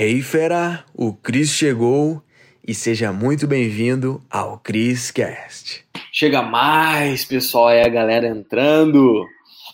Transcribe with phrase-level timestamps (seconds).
[0.00, 2.22] Hey fera, o Cris chegou
[2.64, 5.84] e seja muito bem-vindo ao Cris Cast.
[6.12, 9.26] Chega mais, pessoal, é a galera entrando.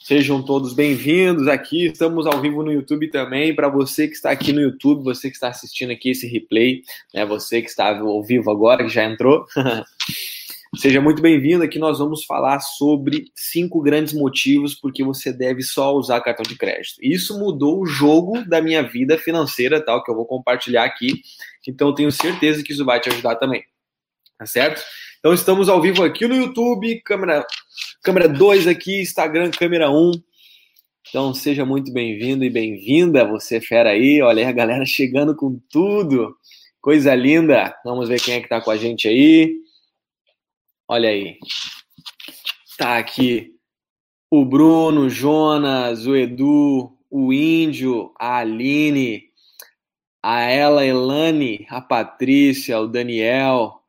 [0.02, 1.88] Sejam todos bem-vindos aqui.
[1.88, 3.54] Estamos ao vivo no YouTube também.
[3.54, 6.81] Para você que está aqui no YouTube, você que está assistindo aqui esse replay,
[7.13, 7.27] né?
[7.27, 9.45] Você que está ao vivo agora, que já entrou.
[10.77, 11.63] Seja muito bem-vindo.
[11.63, 16.56] Aqui nós vamos falar sobre cinco grandes motivos porque você deve só usar cartão de
[16.56, 16.97] crédito.
[17.02, 21.20] Isso mudou o jogo da minha vida financeira, tal, que eu vou compartilhar aqui.
[21.66, 23.62] Então eu tenho certeza que isso vai te ajudar também.
[24.38, 24.82] Tá certo?
[25.18, 27.46] Então estamos ao vivo aqui no YouTube, câmera
[28.02, 29.95] câmera 2 aqui, Instagram câmera 1.
[29.95, 30.12] Um.
[31.09, 34.20] Então seja muito bem-vindo e bem-vinda, você fera aí.
[34.23, 36.34] Olha aí a galera chegando com tudo.
[36.80, 37.74] Coisa linda.
[37.84, 39.63] Vamos ver quem é que tá com a gente aí.
[40.88, 41.38] Olha aí.
[42.77, 43.55] Tá aqui
[44.30, 49.23] o Bruno, o Jonas, o Edu, o Índio, a Aline,
[50.20, 53.80] a Ela Elane, a Patrícia, o Daniel,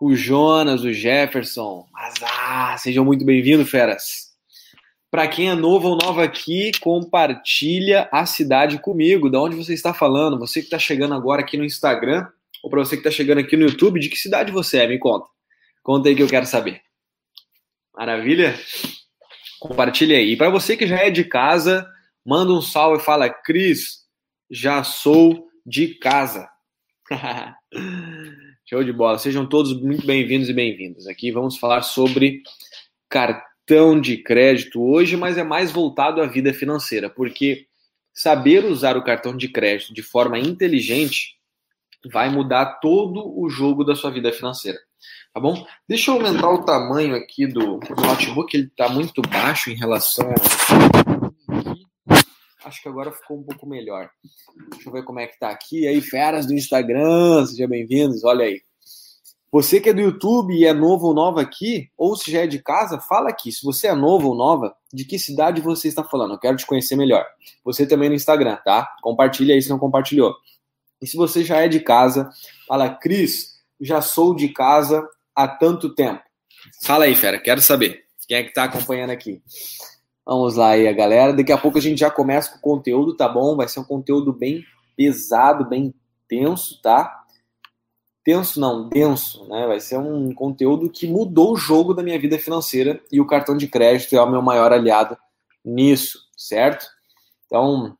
[0.00, 1.84] o Jonas, o Jefferson.
[1.92, 4.30] Mas, ah, sejam muito bem-vindos, feras.
[5.10, 9.28] Para quem é novo ou nova aqui, compartilha a cidade comigo.
[9.28, 10.38] Da onde você está falando?
[10.38, 12.28] Você que está chegando agora aqui no Instagram,
[12.62, 14.86] ou para você que está chegando aqui no YouTube, de que cidade você é?
[14.86, 15.26] Me conta.
[15.82, 16.80] Conta aí que eu quero saber.
[17.94, 18.54] Maravilha?
[19.58, 20.32] Compartilha aí.
[20.32, 21.88] E para você que já é de casa,
[22.24, 24.06] manda um salve e fala: Cris,
[24.48, 26.48] já sou de casa.
[28.64, 29.18] Show de bola.
[29.18, 31.08] Sejam todos muito bem-vindos e bem-vindas.
[31.08, 32.42] Aqui vamos falar sobre
[33.08, 37.66] cartão de crédito hoje, mas é mais voltado à vida financeira, porque
[38.14, 41.36] saber usar o cartão de crédito de forma inteligente
[42.10, 44.78] vai mudar todo o jogo da sua vida financeira
[45.32, 45.66] tá bom?
[45.88, 50.32] Deixa eu aumentar o tamanho aqui do, do notebook, ele está muito baixo em relação
[52.64, 54.08] Acho que agora ficou um pouco melhor.
[54.70, 55.80] Deixa eu ver como é que tá aqui.
[55.80, 58.62] E aí, feras do Instagram, sejam bem-vindos, olha aí.
[59.50, 62.46] Você que é do YouTube e é novo ou nova aqui, ou se já é
[62.46, 63.50] de casa, fala aqui.
[63.50, 66.34] Se você é novo ou nova, de que cidade você está falando?
[66.34, 67.26] Eu quero te conhecer melhor.
[67.64, 68.88] Você também no Instagram, tá?
[69.02, 70.34] Compartilha aí se não compartilhou.
[71.02, 72.30] E se você já é de casa,
[72.66, 76.22] fala, Cris, já sou de casa, há tanto tempo?
[76.84, 78.04] Fala aí, fera, quero saber.
[78.26, 79.42] Quem é que tá acompanhando aqui?
[80.24, 81.32] Vamos lá aí, a galera.
[81.32, 83.56] Daqui a pouco a gente já começa com o conteúdo, tá bom?
[83.56, 84.64] Vai ser um conteúdo bem
[84.96, 85.92] pesado, bem
[86.28, 87.24] tenso, tá?
[88.24, 89.66] Tenso não, denso, né?
[89.66, 93.56] Vai ser um conteúdo que mudou o jogo da minha vida financeira e o cartão
[93.56, 95.16] de crédito é o meu maior aliado
[95.64, 96.86] nisso, certo?
[97.46, 97.96] Então,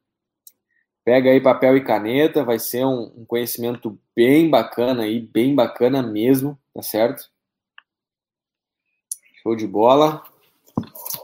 [1.04, 6.02] pega aí papel e caneta, vai ser um, um conhecimento bem bacana aí, bem bacana
[6.02, 7.30] mesmo, tá certo?
[9.42, 10.22] Show de bola.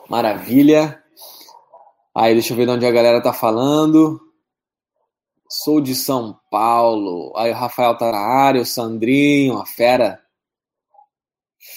[0.08, 1.02] Maravilha.
[2.14, 4.20] Aí, deixa eu ver de onde a galera tá falando.
[5.48, 7.32] Sou de São Paulo.
[7.36, 10.20] Aí o Rafael tá na área, o Sandrinho, a fera.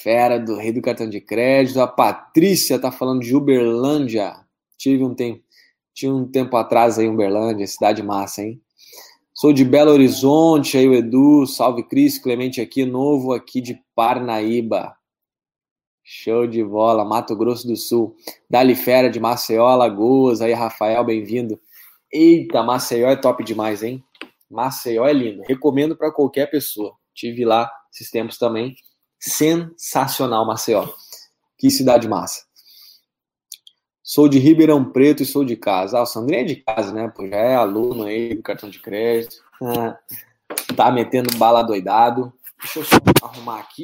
[0.01, 1.79] Fera do Rei do Cartão de Crédito.
[1.79, 4.35] A Patrícia tá falando de Uberlândia.
[4.77, 5.43] Tive um tempo,
[5.93, 8.61] tinha um tempo atrás aí Uberlândia, cidade massa, hein?
[9.41, 14.95] Sou de Belo Horizonte, aí o Edu, salve Cris, Clemente aqui, novo aqui de Parnaíba.
[16.03, 18.15] Show de bola, Mato Grosso do Sul.
[18.47, 21.59] Dali Fera de Maceió, Alagoas, aí Rafael, bem-vindo.
[22.13, 24.03] Eita, Maceió é top demais, hein?
[24.47, 26.93] Maceió é lindo, recomendo para qualquer pessoa.
[27.11, 28.75] Tive lá esses tempos também.
[29.19, 30.87] Sensacional, Maceió.
[31.57, 32.43] Que cidade massa.
[34.13, 35.97] Sou de Ribeirão Preto e sou de casa.
[35.97, 37.07] Ah, o Sandrinho é de casa, né?
[37.07, 39.37] Pô, já é aluno aí do cartão de crédito.
[39.63, 39.97] Ah,
[40.75, 42.33] tá metendo bala doidado.
[42.61, 43.83] Deixa eu só arrumar aqui.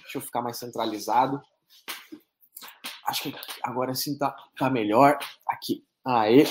[0.00, 1.42] Deixa eu ficar mais centralizado.
[3.04, 5.18] Acho que agora sim tá, tá melhor.
[5.48, 5.82] Aqui.
[6.06, 6.44] Aê.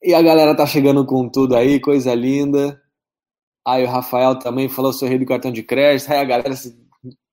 [0.00, 2.80] E a galera tá chegando com tudo aí, coisa linda.
[3.66, 6.08] Aí o Rafael também falou sorrir do cartão de crédito.
[6.08, 6.54] Aí a galera,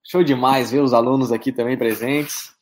[0.03, 2.57] show demais ver os alunos aqui também presentes.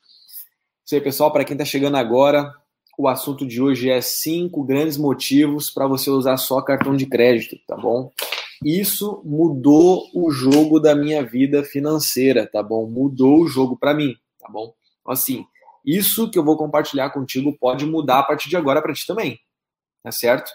[0.88, 2.56] Isso aí, pessoal, para quem está chegando agora,
[2.98, 7.58] o assunto de hoje é cinco grandes motivos para você usar só cartão de crédito,
[7.68, 8.10] tá bom?
[8.64, 12.88] Isso mudou o jogo da minha vida financeira, tá bom?
[12.90, 14.74] Mudou o jogo para mim, tá bom?
[15.02, 15.46] Então, assim,
[15.86, 19.38] isso que eu vou compartilhar contigo pode mudar a partir de agora para ti também,
[20.02, 20.50] tá certo?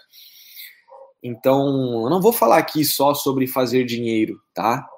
[1.21, 4.89] Então, eu não vou falar aqui só sobre fazer dinheiro, tá?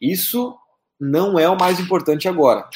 [0.00, 0.56] Isso
[0.98, 2.66] não é o mais importante agora.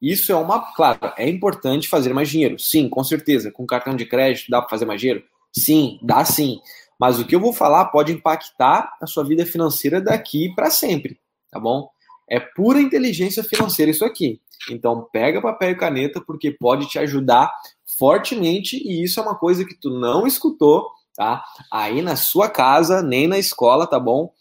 [0.00, 2.58] Isso é uma, claro, é importante fazer mais dinheiro.
[2.58, 3.50] Sim, com certeza.
[3.50, 5.22] Com cartão de crédito dá para fazer mais dinheiro?
[5.52, 6.60] Sim, dá sim.
[6.98, 11.18] Mas o que eu vou falar pode impactar a sua vida financeira daqui para sempre,
[11.50, 11.88] tá bom?
[12.28, 14.40] É pura inteligência financeira isso aqui.
[14.70, 17.50] Então pega papel e caneta porque pode te ajudar
[17.98, 20.86] fortemente e isso é uma coisa que tu não escutou
[21.20, 21.44] tá?
[21.70, 24.32] Aí na sua casa, nem na escola, tá bom?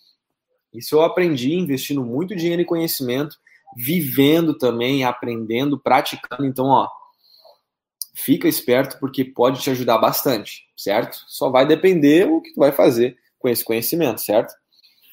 [0.74, 3.36] Isso eu aprendi investindo muito dinheiro e conhecimento,
[3.76, 6.46] vivendo também, aprendendo, praticando.
[6.46, 6.88] Então, ó,
[8.14, 11.24] fica esperto porque pode te ajudar bastante, certo?
[11.28, 14.54] Só vai depender o que tu vai fazer com esse conhecimento, certo?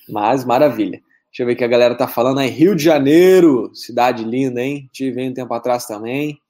[0.08, 1.00] Mas maravilha.
[1.30, 2.48] Deixa eu ver o que a galera tá falando aí.
[2.48, 4.88] Rio de Janeiro, cidade linda, hein?
[4.92, 6.40] Tive um tempo atrás também.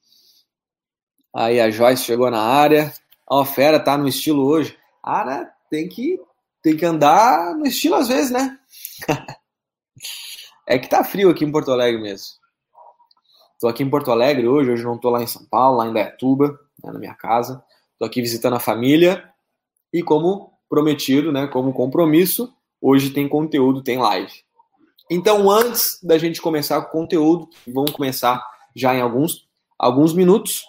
[1.34, 2.92] Aí a Joyce chegou na área.
[3.28, 4.78] Ó, fera tá no estilo hoje.
[5.02, 5.50] Ah, né?
[5.68, 6.20] Tem que,
[6.62, 8.58] tem que andar no estilo às vezes, né?
[10.66, 12.34] é que tá frio aqui em Porto Alegre mesmo.
[13.60, 15.92] Tô aqui em Porto Alegre hoje, hoje não tô lá em São Paulo, lá em
[15.92, 17.62] Dayatuba, né, na minha casa.
[17.98, 19.30] Tô aqui visitando a família
[19.92, 24.32] e como prometido, né, como compromisso, hoje tem conteúdo, tem live.
[25.10, 29.48] Então, antes da gente começar com o conteúdo, vamos começar já em alguns,
[29.78, 30.64] alguns minutos.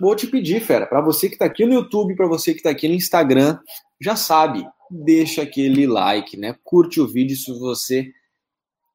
[0.00, 2.70] Vou te pedir, fera, para você que está aqui no YouTube, para você que está
[2.70, 3.58] aqui no Instagram,
[4.00, 6.56] já sabe, deixa aquele like, né?
[6.64, 8.10] Curte o vídeo se você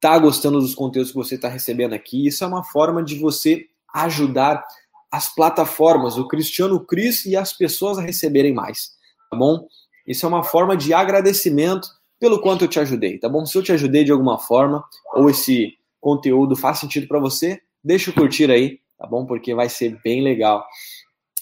[0.04, 2.26] está gostando dos conteúdos que você está recebendo aqui.
[2.26, 4.62] Isso é uma forma de você ajudar
[5.10, 8.90] as plataformas, o Cristiano Cris e as pessoas a receberem mais,
[9.30, 9.66] tá bom?
[10.06, 11.88] Isso é uma forma de agradecimento
[12.20, 13.46] pelo quanto eu te ajudei, tá bom?
[13.46, 14.84] Se eu te ajudei de alguma forma
[15.14, 19.24] ou esse conteúdo faz sentido para você, deixa o curtir aí, tá bom?
[19.24, 20.66] Porque vai ser bem legal.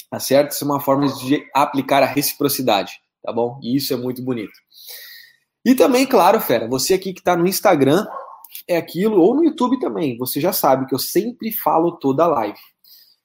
[0.08, 0.52] Tá certo?
[0.52, 2.92] Isso é uma forma de aplicar a reciprocidade,
[3.24, 3.58] tá bom?
[3.60, 4.52] E isso é muito bonito.
[5.64, 8.06] E também, claro, fera, você aqui que está no Instagram,
[8.68, 12.58] é aquilo, ou no YouTube também, você já sabe que eu sempre falo toda live.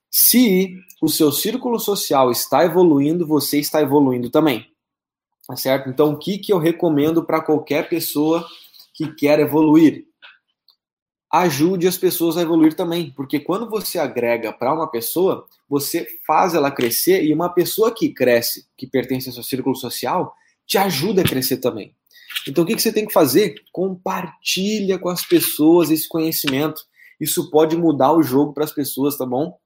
[0.10, 4.66] Se o seu círculo social está evoluindo, você está evoluindo também.
[5.48, 5.90] Tá certo?
[5.90, 8.46] Então, o que, que eu recomendo para qualquer pessoa
[8.94, 10.06] que quer evoluir?
[11.32, 16.54] Ajude as pessoas a evoluir também, porque quando você agrega para uma pessoa, você faz
[16.54, 20.34] ela crescer e uma pessoa que cresce, que pertence ao seu círculo social,
[20.66, 21.94] te ajuda a crescer também.
[22.48, 23.56] Então, o que, que você tem que fazer?
[23.72, 26.82] Compartilha com as pessoas esse conhecimento.
[27.20, 29.58] Isso pode mudar o jogo para as pessoas, tá bom?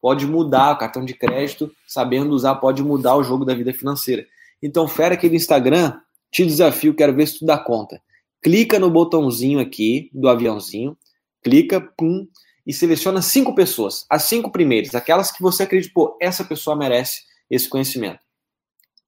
[0.00, 4.26] Pode mudar o cartão de crédito, sabendo usar, pode mudar o jogo da vida financeira.
[4.62, 5.98] Então, fera aqui no Instagram,
[6.30, 8.00] te desafio, quero ver se tu dá conta.
[8.42, 10.96] Clica no botãozinho aqui do aviãozinho,
[11.42, 12.26] clica, pum,
[12.66, 17.22] e seleciona cinco pessoas, as cinco primeiras, aquelas que você acredita, pô, essa pessoa merece
[17.48, 18.18] esse conhecimento.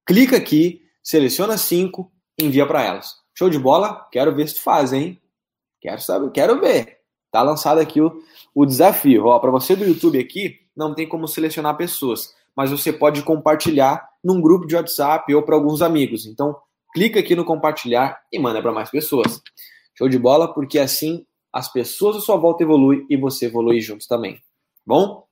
[0.07, 3.17] Clica aqui, seleciona cinco, envia para elas.
[3.37, 4.07] Show de bola?
[4.11, 5.21] Quero ver se tu faz, hein?
[5.81, 6.99] Quero saber, quero ver.
[7.31, 8.23] Tá lançado aqui o,
[8.55, 9.27] o desafio.
[9.27, 14.09] Ó, para você do YouTube aqui, não tem como selecionar pessoas, mas você pode compartilhar
[14.23, 16.27] num grupo de WhatsApp ou para alguns amigos.
[16.27, 16.57] Então,
[16.93, 19.41] clica aqui no compartilhar e manda para mais pessoas.
[19.97, 24.07] Show de bola, porque assim as pessoas à sua volta evoluem e você evolui juntos
[24.07, 24.41] também.
[24.87, 25.27] Bom?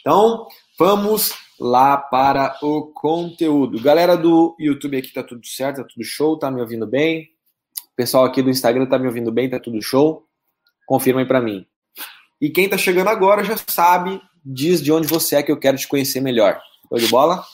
[0.00, 0.46] Então,
[0.78, 1.32] vamos
[1.62, 3.80] lá para o conteúdo.
[3.80, 7.30] Galera do YouTube aqui tá tudo certo, tá tudo show, tá me ouvindo bem?
[7.94, 10.26] Pessoal aqui do Instagram tá me ouvindo bem, tá tudo show?
[10.84, 11.64] Confirma aí para mim.
[12.40, 15.78] E quem tá chegando agora já sabe, diz de onde você é que eu quero
[15.78, 16.60] te conhecer melhor.
[16.88, 17.44] Show de bola?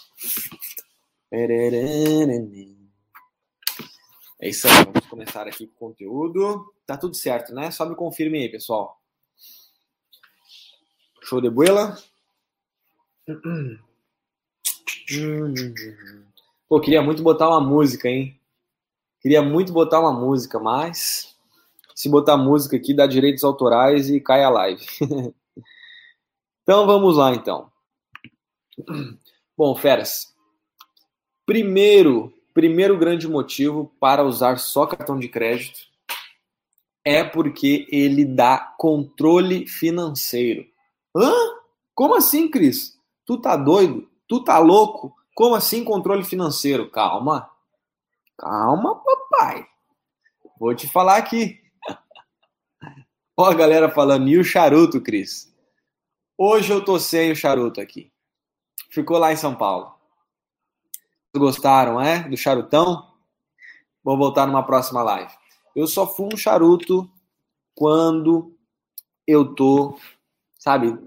[4.41, 6.73] É isso aí, vamos começar aqui com o conteúdo.
[6.87, 7.71] Tá tudo certo, né?
[7.71, 8.99] Só me confirme aí, pessoal.
[11.25, 11.99] Show de bola?
[16.69, 18.39] Pô, queria muito botar uma música, hein?
[19.21, 21.35] Queria muito botar uma música, mas
[21.95, 24.85] se botar música aqui dá direitos autorais e cai a live.
[26.63, 27.71] então vamos lá, então.
[29.57, 30.33] Bom, feras.
[31.47, 35.89] Primeiro, primeiro grande motivo para usar só cartão de crédito
[37.05, 40.67] é porque ele dá controle financeiro.
[41.17, 41.33] Hã?
[41.95, 42.97] Como assim, Cris?
[43.25, 44.09] Tu tá doido?
[44.29, 45.17] Tu tá louco?
[45.35, 46.91] Como assim controle financeiro?
[46.91, 47.51] Calma.
[48.37, 49.67] Calma, papai.
[50.61, 51.61] Vou te falar aqui.
[53.37, 55.53] Ó a galera falando, e o charuto, Cris?
[56.37, 58.13] Hoje eu tô sem o charuto aqui.
[58.91, 59.95] Ficou lá em São Paulo.
[61.35, 62.29] Gostaram, é?
[62.29, 63.13] Do charutão?
[64.03, 65.33] Vou voltar numa próxima live.
[65.75, 67.11] Eu só fumo charuto
[67.75, 68.57] quando
[69.27, 69.99] eu tô,
[70.59, 70.99] sabe,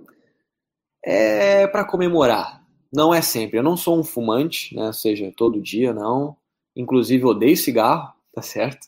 [1.03, 2.61] é para comemorar.
[2.91, 3.57] Não é sempre.
[3.57, 4.88] Eu não sou um fumante, né?
[4.88, 6.36] Ou seja, todo dia, não.
[6.75, 8.88] Inclusive, odeio cigarro, tá certo?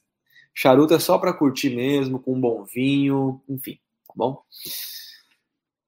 [0.53, 4.43] Charuto é só para curtir mesmo, com um bom vinho, enfim, tá bom?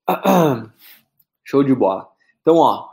[1.43, 2.09] Show de bola.
[2.41, 2.89] Então, ó,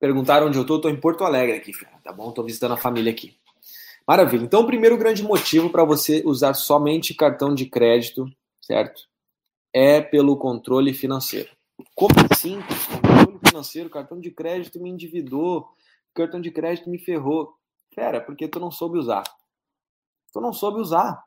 [0.00, 1.72] perguntaram onde eu tô, eu tô em Porto Alegre aqui,
[2.02, 2.32] tá bom?
[2.32, 3.36] Tô visitando a família aqui.
[4.06, 4.42] Maravilha.
[4.42, 8.28] Então, o primeiro grande motivo para você usar somente cartão de crédito,
[8.60, 9.02] certo?
[9.72, 11.50] É pelo controle financeiro.
[11.94, 12.58] Como assim?
[13.52, 15.68] Financeiro, cartão de crédito me endividou,
[16.14, 17.54] cartão de crédito me ferrou.
[17.94, 19.22] Fera, porque tu não soube usar.
[20.32, 21.22] Tu não soube usar.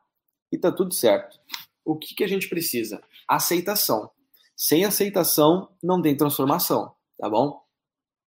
[0.50, 1.38] E tá tudo certo.
[1.84, 3.00] O que, que a gente precisa?
[3.28, 4.10] Aceitação.
[4.56, 7.62] Sem aceitação, não tem transformação, tá bom?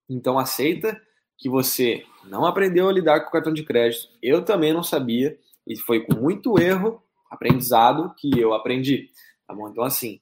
[0.07, 1.01] Então aceita
[1.37, 4.07] que você não aprendeu a lidar com o cartão de crédito.
[4.21, 5.37] Eu também não sabia.
[5.67, 9.09] E foi com muito erro, aprendizado, que eu aprendi.
[9.45, 9.69] Tá bom?
[9.69, 10.21] Então, assim,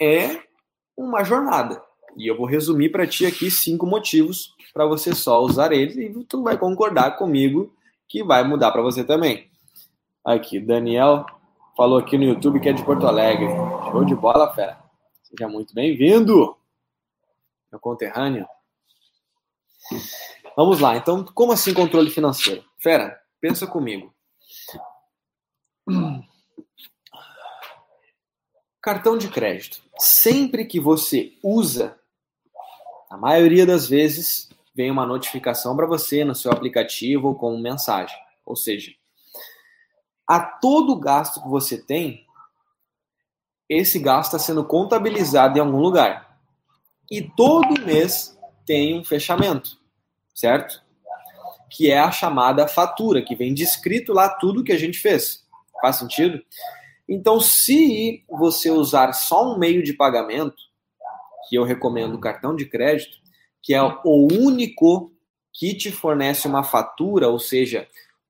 [0.00, 0.42] é
[0.96, 1.82] uma jornada.
[2.16, 6.24] E eu vou resumir para ti aqui cinco motivos para você só usar eles e
[6.24, 7.72] tu vai concordar comigo
[8.08, 9.50] que vai mudar para você também.
[10.24, 11.24] Aqui, Daniel
[11.76, 13.48] falou aqui no YouTube que é de Porto Alegre.
[13.90, 14.78] Show de bola, fera.
[15.22, 16.56] Seja muito bem-vindo,
[17.70, 18.46] meu conterrâneo.
[20.56, 22.64] Vamos lá, então, como assim controle financeiro?
[22.78, 24.12] Fera, pensa comigo.
[28.82, 29.82] Cartão de crédito.
[29.98, 31.99] Sempre que você usa,
[33.10, 38.16] a maioria das vezes vem uma notificação para você no seu aplicativo como mensagem.
[38.46, 38.92] Ou seja,
[40.26, 42.24] a todo gasto que você tem,
[43.68, 46.38] esse gasto está sendo contabilizado em algum lugar.
[47.10, 49.76] E todo mês tem um fechamento,
[50.32, 50.80] certo?
[51.68, 55.44] Que é a chamada fatura, que vem descrito lá tudo que a gente fez.
[55.80, 56.40] Faz sentido?
[57.08, 60.69] Então, se você usar só um meio de pagamento,
[61.50, 63.18] que eu recomendo o cartão de crédito,
[63.60, 65.12] que é o único
[65.52, 67.88] que te fornece uma fatura, ou seja,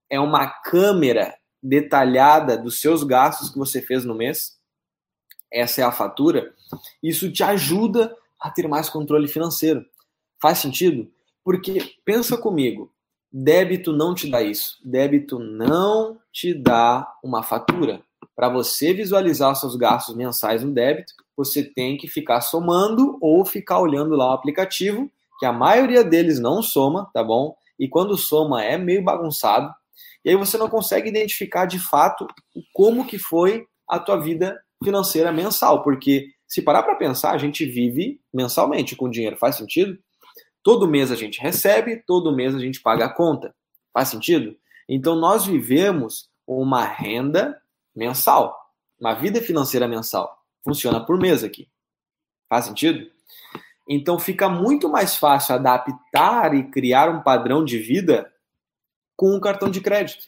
[0.08, 4.58] é uma câmera detalhada dos seus gastos que você fez no mês.
[5.52, 6.54] Essa é a fatura.
[7.02, 9.84] Isso te ajuda a ter mais controle financeiro.
[10.40, 11.12] Faz sentido?
[11.44, 12.90] Porque pensa comigo,
[13.30, 14.78] débito não te dá isso.
[14.82, 18.02] Débito não te dá uma fatura.
[18.40, 23.78] Para você visualizar seus gastos mensais no débito, você tem que ficar somando ou ficar
[23.78, 27.54] olhando lá o aplicativo, que a maioria deles não soma, tá bom?
[27.78, 29.70] E quando soma é meio bagunçado.
[30.24, 32.26] E aí você não consegue identificar de fato
[32.72, 37.66] como que foi a tua vida financeira mensal, porque se parar para pensar, a gente
[37.66, 39.98] vive mensalmente com dinheiro, faz sentido?
[40.62, 43.54] Todo mês a gente recebe, todo mês a gente paga a conta.
[43.92, 44.56] Faz sentido?
[44.88, 47.59] Então nós vivemos uma renda
[47.94, 48.56] mensal.
[48.98, 50.42] Uma vida financeira mensal.
[50.62, 51.68] Funciona por mês aqui.
[52.48, 53.10] Faz sentido?
[53.88, 58.32] Então fica muito mais fácil adaptar e criar um padrão de vida
[59.16, 60.26] com um cartão de crédito.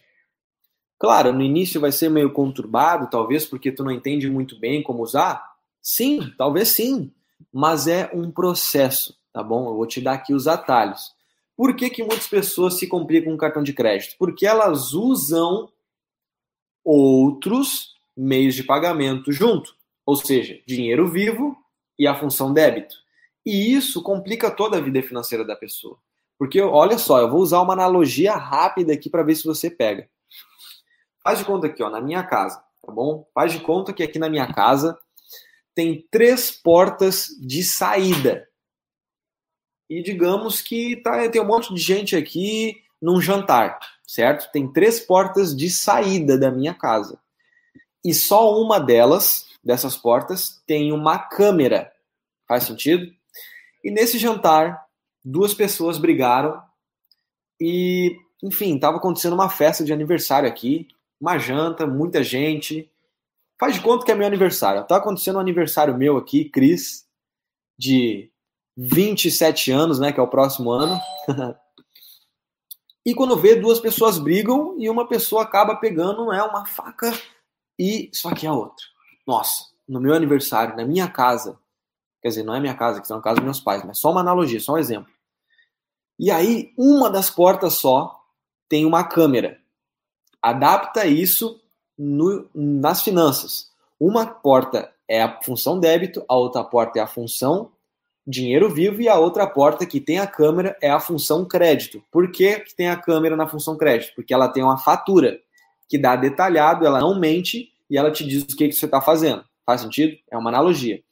[0.99, 5.02] Claro, no início vai ser meio conturbado, talvez porque tu não entende muito bem como
[5.02, 5.52] usar.
[5.81, 7.12] Sim, talvez sim,
[7.52, 9.69] mas é um processo, tá bom?
[9.69, 11.12] Eu vou te dar aqui os atalhos.
[11.57, 14.14] Por que, que muitas pessoas se complicam com cartão de crédito?
[14.19, 15.69] Porque elas usam
[16.85, 19.75] outros meios de pagamento junto,
[20.05, 21.57] ou seja, dinheiro vivo
[21.99, 22.95] e a função débito.
[23.45, 25.99] E isso complica toda a vida financeira da pessoa.
[26.39, 30.09] Porque olha só, eu vou usar uma analogia rápida aqui para ver se você pega.
[31.23, 33.27] Faz de conta aqui, ó, na minha casa, tá bom?
[33.33, 34.99] Faz de conta que aqui na minha casa
[35.75, 38.49] tem três portas de saída.
[39.89, 43.79] E digamos que tá, tem um monte de gente aqui num jantar
[44.12, 44.52] certo?
[44.52, 47.19] Tem três portas de saída da minha casa.
[48.04, 51.90] E só uma delas, dessas portas, tem uma câmera.
[52.47, 53.11] Faz sentido?
[53.83, 54.85] E nesse jantar,
[55.25, 56.62] duas pessoas brigaram
[57.59, 60.88] e, enfim, estava acontecendo uma festa de aniversário aqui,
[61.19, 62.90] uma janta, muita gente.
[63.59, 64.87] Faz de conta que é meu aniversário.
[64.87, 67.07] Tá acontecendo um aniversário meu aqui, Cris,
[67.78, 68.31] de
[68.76, 71.00] 27 anos, né, que é o próximo ano.
[73.04, 77.12] E quando vê, duas pessoas brigam e uma pessoa acaba pegando né, uma faca
[77.78, 78.85] e só que a outra.
[79.26, 81.59] Nossa, no meu aniversário, na minha casa,
[82.21, 84.11] quer dizer, não é minha casa, que está na casa dos meus pais, mas só
[84.11, 85.12] uma analogia, só um exemplo.
[86.18, 88.25] E aí, uma das portas só
[88.68, 89.61] tem uma câmera.
[90.40, 91.61] Adapta isso
[91.99, 93.71] no, nas finanças.
[93.99, 97.72] Uma porta é a função débito, a outra porta é a função
[98.26, 102.02] dinheiro vivo e a outra porta que tem a câmera é a função crédito.
[102.11, 104.14] Por que, que tem a câmera na função crédito?
[104.14, 105.41] Porque ela tem uma fatura
[105.88, 109.00] que dá detalhado, ela não mente e ela te diz o que, que você está
[109.00, 109.45] fazendo.
[109.67, 110.17] Faz sentido?
[110.31, 111.02] É uma analogia.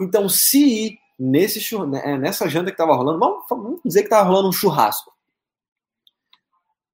[0.00, 4.52] Então, se nesse né, nessa janta que estava rolando, vamos dizer que estava rolando um
[4.52, 5.12] churrasco.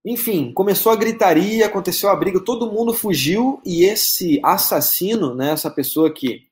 [0.04, 5.68] Enfim, começou a gritaria, aconteceu a briga, todo mundo fugiu e esse assassino, né, essa
[5.68, 6.46] pessoa que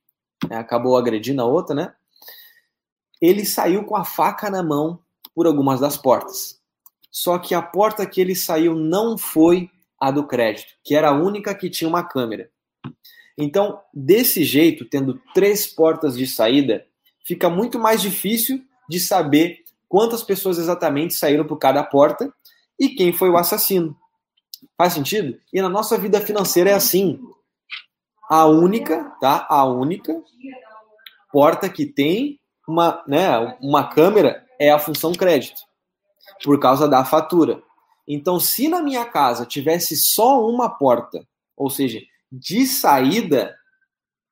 [0.49, 1.95] né, acabou agredindo a outra, né,
[3.21, 5.01] ele saiu com a faca na mão
[5.35, 6.61] por algumas das portas.
[7.11, 11.15] Só que a porta que ele saiu não foi a do crédito, que era a
[11.15, 12.51] única que tinha uma câmera.
[13.37, 16.87] Então, desse jeito, tendo três portas de saída,
[17.25, 22.33] fica muito mais difícil de saber quantas pessoas exatamente saíram por cada porta
[22.79, 23.97] e quem foi o assassino.
[24.77, 25.39] Faz sentido?
[25.53, 27.21] E na nossa vida financeira é assim.
[28.29, 29.47] A única, tá?
[29.49, 30.21] A única
[31.33, 35.61] porta que tem uma, né, uma câmera é a função crédito,
[36.43, 37.63] por causa da fatura.
[38.07, 43.55] Então, se na minha casa tivesse só uma porta, ou seja, de saída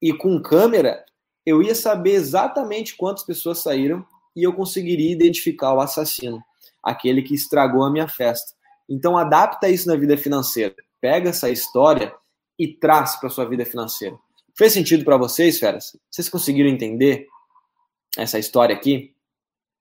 [0.01, 1.05] e com câmera,
[1.45, 6.43] eu ia saber exatamente quantas pessoas saíram e eu conseguiria identificar o assassino,
[6.83, 8.53] aquele que estragou a minha festa.
[8.89, 10.75] Então, adapta isso na vida financeira.
[11.01, 12.15] Pega essa história
[12.59, 14.17] e traz para sua vida financeira.
[14.57, 15.97] Fez sentido para vocês, feras?
[16.11, 17.27] Vocês conseguiram entender
[18.17, 19.15] essa história aqui?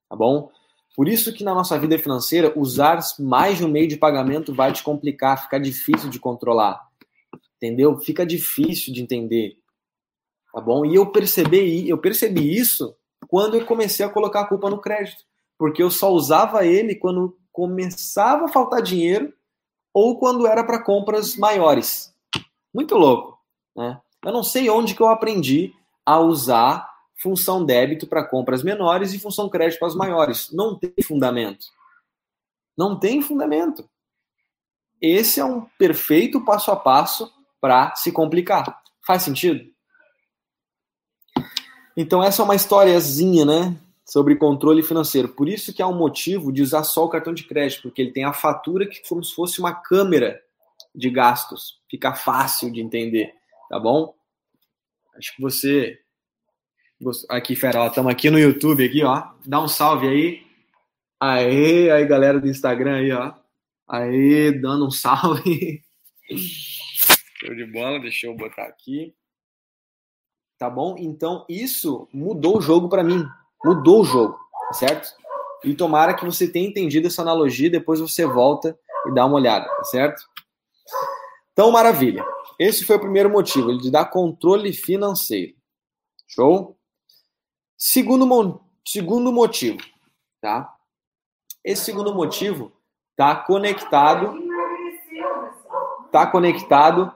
[0.09, 0.51] Tá bom?
[0.95, 4.73] Por isso que na nossa vida financeira, usar mais de um meio de pagamento vai
[4.73, 6.81] te complicar, fica difícil de controlar.
[7.55, 7.97] Entendeu?
[8.00, 9.57] Fica difícil de entender.
[10.53, 10.85] Tá bom?
[10.85, 12.95] E eu percebi, eu percebi isso
[13.27, 15.23] quando eu comecei a colocar a culpa no crédito.
[15.57, 19.33] Porque eu só usava ele quando começava a faltar dinheiro
[19.93, 22.13] ou quando era para compras maiores.
[22.73, 23.38] Muito louco,
[23.75, 24.00] né?
[24.25, 25.73] Eu não sei onde que eu aprendi
[26.05, 26.90] a usar
[27.21, 30.49] função débito para compras menores e função crédito para as maiores.
[30.51, 31.67] Não tem fundamento.
[32.75, 33.87] Não tem fundamento.
[34.99, 38.81] Esse é um perfeito passo a passo para se complicar.
[39.05, 39.69] Faz sentido?
[41.95, 45.29] Então essa é uma historiazinha, né, sobre controle financeiro.
[45.29, 48.11] Por isso que há um motivo de usar só o cartão de crédito, porque ele
[48.11, 50.41] tem a fatura que como se fosse uma câmera
[50.95, 51.79] de gastos.
[51.89, 53.33] Fica fácil de entender,
[53.69, 54.13] tá bom?
[55.15, 55.99] Acho que você
[57.29, 59.24] Aqui, fera, estamos aqui no YouTube, aqui, ó.
[59.43, 60.43] Dá um salve aí.
[61.20, 63.34] Aê, aí, galera do Instagram aí, ó.
[63.88, 65.81] Aê, dando um salve.
[67.39, 69.15] Show de bola, deixa eu botar aqui.
[70.60, 70.96] Tá bom?
[71.00, 73.25] Então, isso mudou o jogo para mim.
[73.65, 74.38] Mudou o jogo,
[74.74, 75.12] certo?
[75.63, 78.77] E tomara que você tenha entendido essa analogia, depois você volta
[79.08, 80.22] e dá uma olhada, tá certo?
[81.51, 82.24] Então, maravilha.
[82.60, 85.56] Esse foi o primeiro motivo, ele de dar controle financeiro.
[86.28, 86.78] Show?
[87.84, 89.80] Segundo, segundo motivo,
[90.39, 90.72] tá?
[91.65, 92.72] Esse segundo motivo
[93.10, 94.38] está conectado
[96.12, 97.12] tá conectado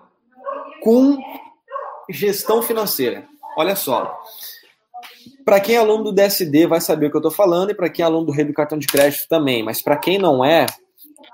[0.82, 1.19] com
[2.10, 3.28] gestão financeira.
[3.56, 4.19] Olha só.
[5.45, 7.88] Para quem é aluno do DSD vai saber o que eu estou falando e para
[7.88, 10.65] quem é aluno do Rei do Cartão de Crédito também, mas para quem não é,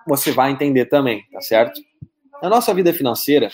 [0.06, 1.80] você vai entender também, tá certo?
[2.44, 3.50] Na nossa vida financeira,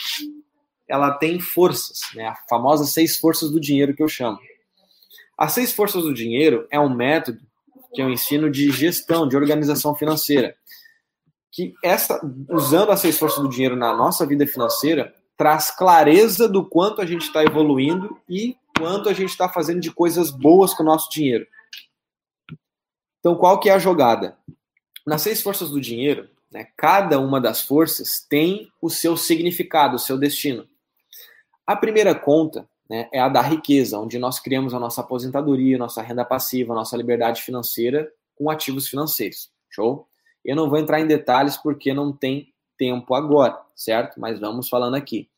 [0.87, 2.25] ela tem forças, né?
[2.25, 4.39] A famosa seis forças do dinheiro que eu chamo.
[5.37, 7.39] As seis forças do dinheiro é um método
[7.93, 10.55] que eu ensino de gestão, de organização financeira.
[11.51, 12.19] Que essa,
[12.49, 17.05] usando as seis forças do dinheiro na nossa vida financeira, traz clareza do quanto a
[17.05, 21.09] gente está evoluindo e quanto a gente está fazendo de coisas boas com o nosso
[21.09, 21.47] dinheiro.
[23.19, 24.37] Então, qual que é a jogada?
[25.05, 29.99] Nas seis forças do dinheiro, né, cada uma das forças tem o seu significado, o
[29.99, 30.67] seu destino.
[31.65, 36.01] A primeira conta né, é a da riqueza, onde nós criamos a nossa aposentadoria, nossa
[36.01, 39.49] renda passiva, nossa liberdade financeira com ativos financeiros.
[39.69, 40.07] Show?
[40.43, 44.19] Eu não vou entrar em detalhes porque não tem tempo agora, certo?
[44.19, 45.29] Mas vamos falando aqui.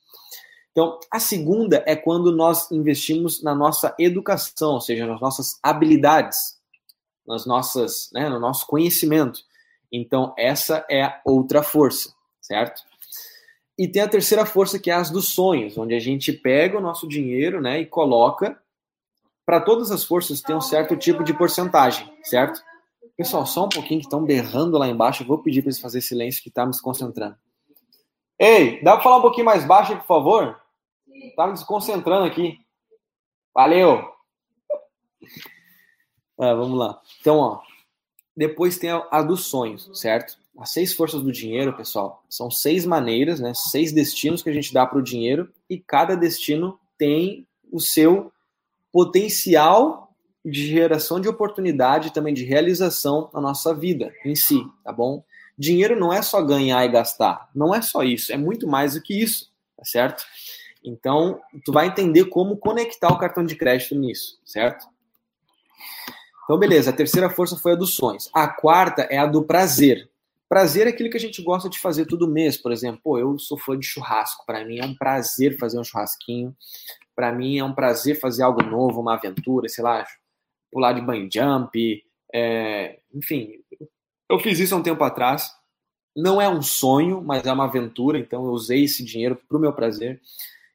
[0.72, 6.58] Então, a segunda é quando nós investimos na nossa educação, ou seja, nas nossas habilidades,
[7.28, 9.42] nas nossas, né, no nosso conhecimento.
[9.92, 12.84] Então, essa é outra força, certo?
[13.80, 16.82] E tem a terceira força, que é as dos sonhos, onde a gente pega o
[16.82, 18.62] nosso dinheiro né, e coloca.
[19.46, 22.62] Para todas as forças tem um certo tipo de porcentagem, certo?
[23.16, 25.24] Pessoal, só um pouquinho que estão berrando lá embaixo.
[25.24, 27.38] Eu vou pedir para eles fazer silêncio que está me desconcentrando.
[28.38, 30.62] Ei, dá para falar um pouquinho mais baixo, por favor?
[31.08, 32.60] Está me desconcentrando aqui.
[33.56, 34.04] Valeu!
[36.38, 37.02] Ah, vamos lá.
[37.22, 37.62] Então, ó,
[38.36, 40.38] depois tem a, a dos sonhos, certo?
[40.60, 43.54] As seis forças do dinheiro, pessoal, são seis maneiras, né?
[43.54, 48.32] Seis destinos que a gente dá para o dinheiro e cada destino tem o seu
[48.92, 55.24] potencial de geração de oportunidade também de realização na nossa vida em si, tá bom?
[55.58, 59.02] Dinheiro não é só ganhar e gastar, não é só isso, é muito mais do
[59.02, 60.24] que isso, tá certo?
[60.84, 64.88] Então, tu vai entender como conectar o cartão de crédito nisso, certo?
[66.44, 68.30] Então, beleza, a terceira força foi a dos sonhos.
[68.34, 70.10] A quarta é a do prazer.
[70.50, 73.00] Prazer é aquilo que a gente gosta de fazer todo mês, por exemplo.
[73.04, 74.44] Pô, eu sou fã de churrasco.
[74.48, 76.56] Para mim é um prazer fazer um churrasquinho.
[77.16, 80.04] Para mim é um prazer fazer algo novo, uma aventura, sei lá,
[80.72, 82.04] pular de bungee jump.
[82.34, 83.00] É...
[83.14, 83.64] Enfim,
[84.28, 85.54] eu fiz isso há um tempo atrás.
[86.18, 88.18] Não é um sonho, mas é uma aventura.
[88.18, 90.20] Então eu usei esse dinheiro para o meu prazer.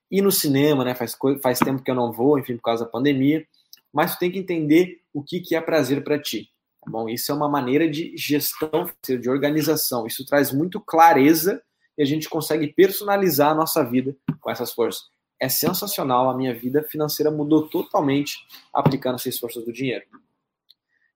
[0.09, 0.95] E no cinema, né?
[0.95, 3.45] Faz, faz tempo que eu não vou, enfim, por causa da pandemia.
[3.93, 6.49] Mas tu tem que entender o que, que é prazer para ti,
[6.87, 10.07] bom, isso é uma maneira de gestão, de organização.
[10.07, 11.63] Isso traz muito clareza
[11.97, 15.03] e a gente consegue personalizar a nossa vida com essas forças.
[15.41, 18.39] É sensacional, a minha vida financeira mudou totalmente
[18.73, 20.05] aplicando essas forças do dinheiro.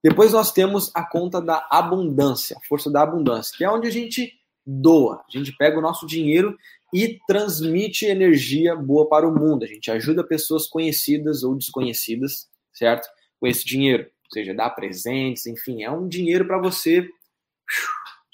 [0.02, 3.90] Depois nós temos a conta da abundância, a força da abundância, que é onde a
[3.90, 4.32] gente
[4.64, 6.56] doa, a gente pega o nosso dinheiro
[6.92, 9.64] e transmite energia boa para o mundo.
[9.64, 13.08] A gente ajuda pessoas conhecidas ou desconhecidas, certo?
[13.40, 17.08] Com esse dinheiro, seja, dá presentes, enfim, é um dinheiro para você,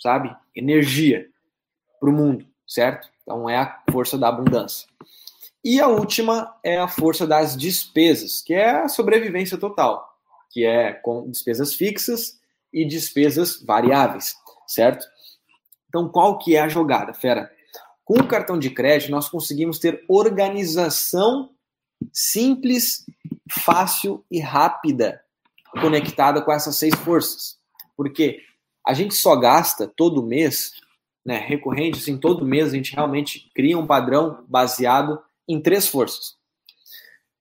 [0.01, 0.35] sabe?
[0.55, 1.29] Energia
[2.01, 3.09] para o mundo, certo?
[3.23, 4.87] Então é a força da abundância.
[5.65, 10.07] E a última é a força das despesas, que é a sobrevivência total,
[10.51, 12.39] que é com despesas fixas
[12.71, 14.35] e despesas variáveis,
[14.67, 15.07] certo?
[15.89, 17.51] Então qual que é a jogada, fera?
[18.05, 21.51] Com o cartão de crédito nós conseguimos ter organização
[22.13, 23.07] simples,
[23.49, 25.24] fácil e rápida
[25.81, 27.59] conectada com essas seis forças.
[27.97, 28.41] Porque
[28.87, 30.73] a gente só gasta todo mês
[31.25, 36.37] né, recorrente, assim, todo mês a gente realmente cria um padrão baseado em três forças.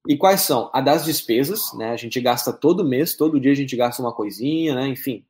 [0.07, 0.69] E quais são?
[0.73, 1.91] A das despesas, né?
[1.91, 4.87] A gente gasta todo mês, todo dia a gente gasta uma coisinha, né?
[4.87, 5.25] Enfim,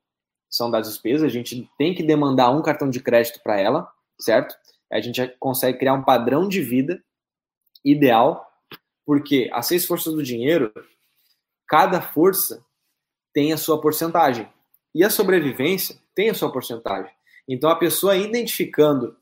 [0.50, 1.24] são das despesas.
[1.24, 4.56] A gente tem que demandar um cartão de crédito para ela, certo?
[4.92, 7.04] A gente consegue criar um padrão de vida
[7.86, 8.48] ideal,
[9.06, 10.74] porque as seis forças do dinheiro,
[11.68, 12.64] cada força
[13.34, 14.48] tem a sua porcentagem.
[14.94, 17.12] E a sobrevivência tem a sua porcentagem.
[17.48, 19.18] Então, a pessoa identificando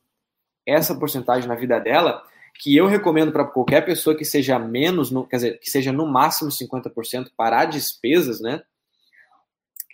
[0.65, 2.23] essa porcentagem na vida dela,
[2.55, 6.05] que eu recomendo para qualquer pessoa que seja menos, no, quer dizer, que seja no
[6.05, 8.61] máximo 50% para despesas, né?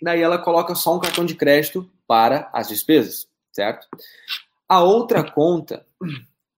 [0.02, 3.86] Daí ela coloca só um cartão de crédito para as despesas, certo?
[4.68, 5.86] A outra conta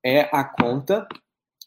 [0.05, 1.07] é a conta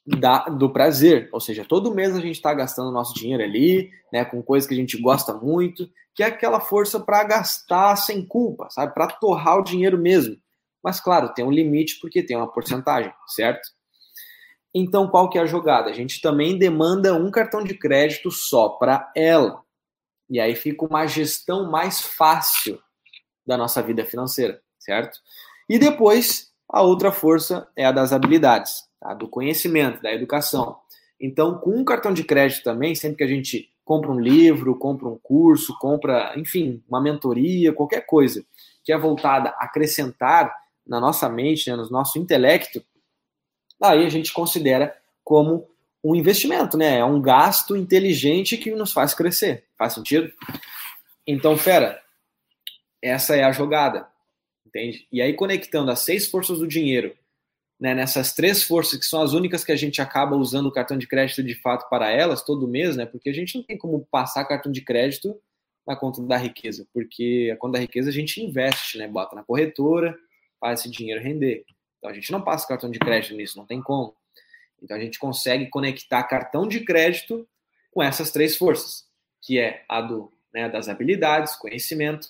[0.06, 4.26] da, do prazer, ou seja, todo mês a gente está gastando nosso dinheiro ali, né,
[4.26, 8.68] com coisas que a gente gosta muito, que é aquela força para gastar sem culpa,
[8.70, 10.36] sabe, para torrar o dinheiro mesmo.
[10.84, 13.70] Mas claro, tem um limite porque tem uma porcentagem, certo?
[14.76, 15.90] Então, qual que é a jogada?
[15.90, 19.62] A gente também demanda um cartão de crédito só para ela.
[20.30, 22.80] E aí fica uma gestão mais fácil
[23.46, 25.20] da nossa vida financeira, certo?
[25.70, 29.14] E depois, a outra força é a das habilidades tá?
[29.14, 30.78] do conhecimento, da educação.
[31.20, 35.08] Então, com um cartão de crédito também, sempre que a gente compra um livro, compra
[35.10, 38.44] um curso, compra, enfim, uma mentoria, qualquer coisa
[38.84, 40.54] que é voltada a acrescentar
[40.88, 42.84] na nossa mente, né, no nosso intelecto,
[43.82, 45.68] aí a gente considera como
[46.04, 47.00] um investimento, né?
[47.00, 49.66] É um gasto inteligente que nos faz crescer.
[49.78, 50.32] Faz sentido?
[51.26, 52.02] Então, fera,
[53.02, 54.06] essa é a jogada,
[54.66, 55.08] entende?
[55.10, 57.16] E aí, conectando as seis forças do dinheiro
[57.80, 60.98] né, nessas três forças, que são as únicas que a gente acaba usando o cartão
[60.98, 63.06] de crédito de fato para elas todo mês, né?
[63.06, 65.40] Porque a gente não tem como passar cartão de crédito
[65.86, 69.08] na conta da riqueza, porque a conta da riqueza a gente investe, né?
[69.08, 70.18] Bota na corretora,
[70.60, 71.66] faz esse dinheiro render.
[71.98, 74.16] Então a gente não passa cartão de crédito nisso, não tem como.
[74.82, 77.48] Então a gente consegue conectar cartão de crédito
[77.92, 79.06] com essas três forças,
[79.42, 82.30] que é a do, né, das habilidades, conhecimento,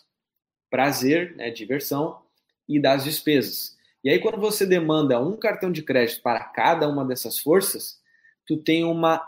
[0.69, 2.21] prazer, né, diversão
[2.67, 3.77] e das despesas.
[4.03, 8.01] E aí, quando você demanda um cartão de crédito para cada uma dessas forças,
[8.45, 9.25] tu tem uma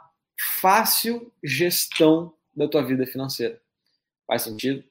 [0.59, 3.61] fácil gestão da tua vida financeira.
[4.27, 4.83] Faz sentido?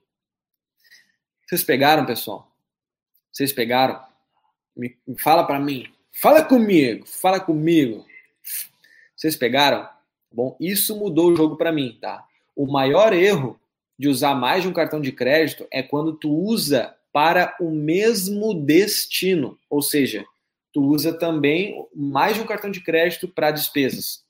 [1.47, 2.51] Vocês pegaram, pessoal?
[3.31, 4.03] Vocês pegaram?
[4.75, 5.93] Me, fala para mim.
[6.13, 7.07] Fala comigo.
[7.07, 8.07] Fala comigo.
[9.15, 9.89] Vocês pegaram?
[10.33, 12.27] Bom, isso mudou o jogo para mim, tá?
[12.57, 13.61] O maior erro
[13.99, 18.53] de usar mais de um cartão de crédito é quando tu usa para o mesmo
[18.53, 20.25] destino, ou seja,
[20.73, 24.25] tu usa também mais de um cartão de crédito para despesas.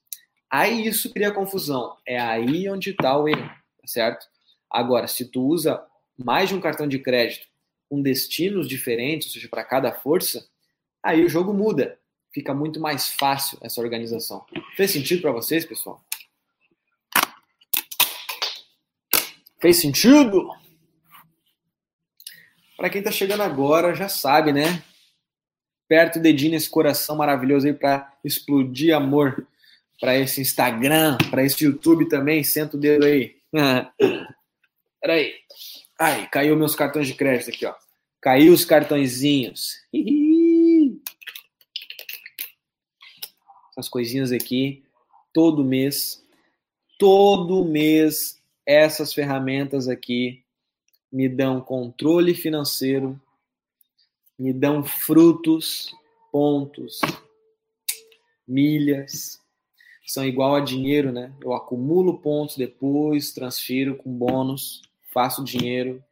[0.51, 1.97] Aí isso cria confusão.
[2.07, 4.27] É aí onde está o erro, tá certo?
[4.71, 5.83] Agora, se tu usa
[6.23, 7.49] mais de um cartão de crédito
[7.89, 10.47] com destinos diferentes, ou seja, para cada força,
[11.03, 11.99] aí o jogo muda.
[12.35, 14.45] Fica muito mais fácil essa organização.
[14.77, 16.05] Fez sentido para vocês, pessoal?
[19.59, 20.51] Fez sentido?
[22.77, 24.83] Para quem está chegando agora, já sabe, né?
[25.89, 29.47] Perto o dedinho nesse coração maravilhoso aí para explodir amor
[30.01, 32.43] para esse Instagram, para esse YouTube também.
[32.43, 33.37] Senta o dedo aí.
[35.01, 35.35] Peraí.
[35.99, 37.75] Ai, caiu meus cartões de crédito aqui, ó.
[38.21, 39.77] Caiu os cartõezinhos.
[43.71, 44.83] Essas coisinhas aqui,
[45.33, 46.23] todo mês,
[46.99, 50.44] todo mês, essas ferramentas aqui
[51.15, 53.21] me dão controle financeiro,
[54.37, 55.95] me dão frutos,
[56.33, 57.01] pontos,
[58.47, 59.41] milhas.
[60.05, 61.33] São igual a dinheiro, né?
[61.41, 66.03] Eu acumulo pontos depois, transfiro com bônus, faço dinheiro,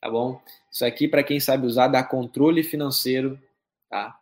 [0.00, 0.40] tá bom?
[0.72, 3.38] Isso aqui, para quem sabe usar, dá controle financeiro,
[3.90, 4.18] tá?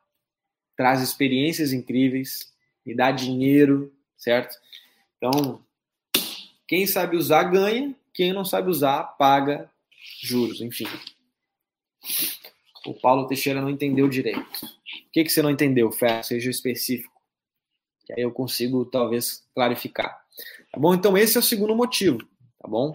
[0.76, 2.52] Traz experiências incríveis,
[2.85, 4.59] e dá dinheiro, certo?
[5.16, 5.64] Então,
[6.66, 9.70] quem sabe usar ganha, quem não sabe usar paga
[10.23, 10.87] juros, enfim.
[12.87, 14.40] O Paulo Teixeira não entendeu direito.
[14.40, 16.23] O que, que você não entendeu, Fé?
[16.23, 17.14] Seja específico.
[18.05, 20.25] Que aí eu consigo, talvez, clarificar.
[20.73, 20.95] Tá bom?
[20.95, 22.19] Então, esse é o segundo motivo,
[22.59, 22.95] tá bom?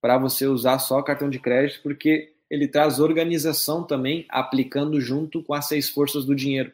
[0.00, 5.54] Para você usar só cartão de crédito, porque ele traz organização também, aplicando junto com
[5.54, 6.72] as seis forças do dinheiro,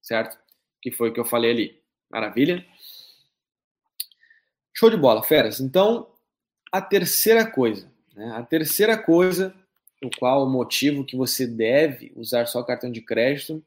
[0.00, 0.38] certo?
[0.80, 1.82] Que foi o que eu falei ali.
[2.10, 2.64] Maravilha?
[4.74, 5.60] Show de bola, feras.
[5.60, 6.10] Então,
[6.72, 7.89] a terceira coisa?
[8.16, 9.54] A terceira coisa,
[10.02, 13.62] o qual o motivo que você deve usar só cartão de crédito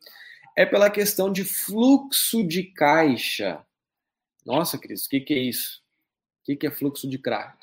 [0.56, 3.62] é pela questão de fluxo de caixa.
[4.46, 5.82] Nossa, Cris, o que, que é isso?
[6.42, 7.54] O que, que é fluxo de caixa?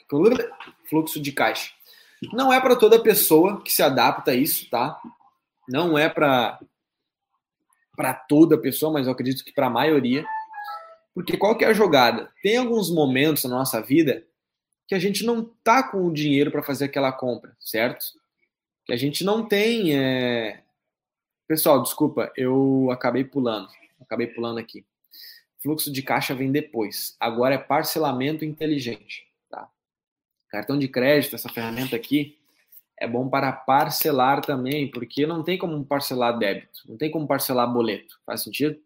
[0.88, 1.72] Fluxo de caixa.
[2.32, 5.00] Não é para toda pessoa que se adapta a isso, tá?
[5.68, 6.58] Não é para
[7.96, 10.24] para toda pessoa, mas eu acredito que para a maioria.
[11.14, 12.30] Porque qual que é a jogada?
[12.42, 14.24] Tem alguns momentos na nossa vida
[14.90, 18.06] que a gente não tá com o dinheiro para fazer aquela compra, certo?
[18.84, 19.96] Que a gente não tem.
[19.96, 20.64] É...
[21.46, 23.68] Pessoal, desculpa, eu acabei pulando.
[24.00, 24.84] Acabei pulando aqui.
[25.62, 27.16] Fluxo de caixa vem depois.
[27.20, 29.28] Agora é parcelamento inteligente.
[29.48, 29.70] Tá?
[30.48, 32.36] Cartão de crédito, essa ferramenta aqui,
[32.98, 37.72] é bom para parcelar também, porque não tem como parcelar débito, não tem como parcelar
[37.72, 38.18] boleto.
[38.26, 38.76] Faz sentido?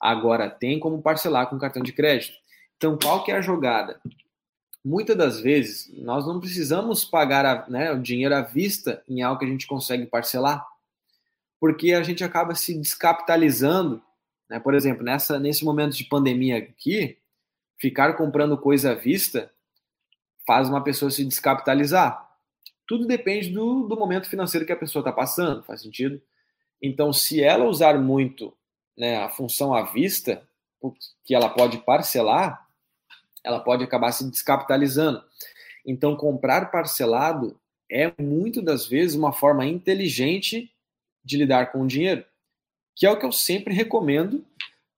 [0.00, 2.36] Agora tem como parcelar com cartão de crédito.
[2.76, 4.00] Então, qual que é a jogada?
[4.84, 9.38] Muitas das vezes, nós não precisamos pagar a, né, o dinheiro à vista em algo
[9.38, 10.66] que a gente consegue parcelar,
[11.60, 14.02] porque a gente acaba se descapitalizando.
[14.48, 14.60] Né?
[14.60, 17.18] Por exemplo, nessa, nesse momento de pandemia aqui,
[17.76, 19.50] ficar comprando coisa à vista
[20.46, 22.26] faz uma pessoa se descapitalizar.
[22.86, 26.22] Tudo depende do, do momento financeiro que a pessoa está passando, faz sentido?
[26.80, 28.56] Então, se ela usar muito
[28.96, 30.48] né, a função à vista,
[31.24, 32.67] que ela pode parcelar,
[33.48, 35.22] ela pode acabar se descapitalizando.
[35.84, 37.58] Então, comprar parcelado
[37.90, 40.70] é muito das vezes uma forma inteligente
[41.24, 42.24] de lidar com o dinheiro,
[42.94, 44.44] que é o que eu sempre recomendo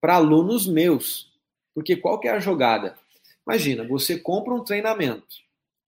[0.00, 1.32] para alunos meus.
[1.74, 2.98] Porque qual que é a jogada?
[3.46, 5.26] Imagina, você compra um treinamento.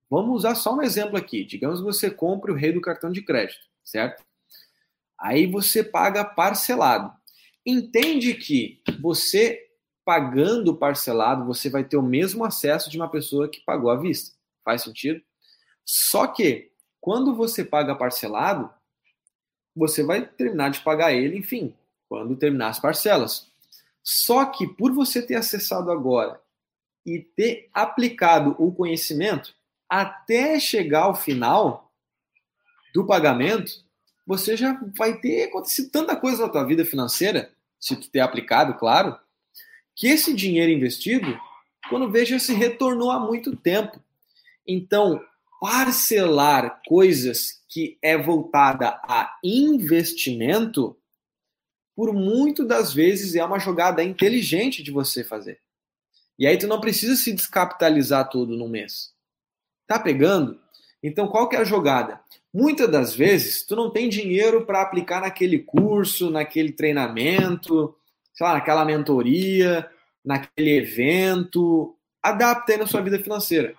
[0.09, 1.45] Vamos usar só um exemplo aqui.
[1.45, 4.23] Digamos que você compre o rei do cartão de crédito, certo?
[5.19, 7.13] Aí você paga parcelado
[7.65, 9.61] entende que você
[10.05, 14.37] pagando parcelado, você vai ter o mesmo acesso de uma pessoa que pagou à vista.
[14.65, 15.23] Faz sentido?
[15.85, 18.71] Só que quando você paga parcelado,
[19.75, 21.75] você vai terminar de pagar ele, enfim,
[22.09, 23.51] quando terminar as parcelas.
[24.03, 26.41] Só que por você ter acessado agora
[27.07, 29.55] e ter aplicado o conhecimento
[29.89, 31.93] até chegar ao final
[32.95, 33.85] do pagamento,
[34.27, 38.75] você já vai ter acontecido tanta coisa na tua vida financeira, se tu ter aplicado,
[38.75, 39.19] claro,
[39.95, 41.39] que esse dinheiro investido,
[41.89, 44.01] quando veja, se retornou há muito tempo.
[44.67, 45.23] Então,
[45.61, 50.97] parcelar coisas que é voltada a investimento,
[51.95, 55.61] por muito das vezes é uma jogada inteligente de você fazer.
[56.39, 59.13] E aí tu não precisa se descapitalizar tudo num mês.
[59.87, 60.61] Tá pegando?
[61.03, 62.21] Então, qual que é a jogada?
[62.53, 67.95] Muitas das vezes, tu não tem dinheiro para aplicar naquele curso, naquele treinamento,
[68.35, 69.89] sei lá, naquela mentoria,
[70.25, 71.97] naquele evento.
[72.23, 73.75] Adapta aí na sua vida financeira.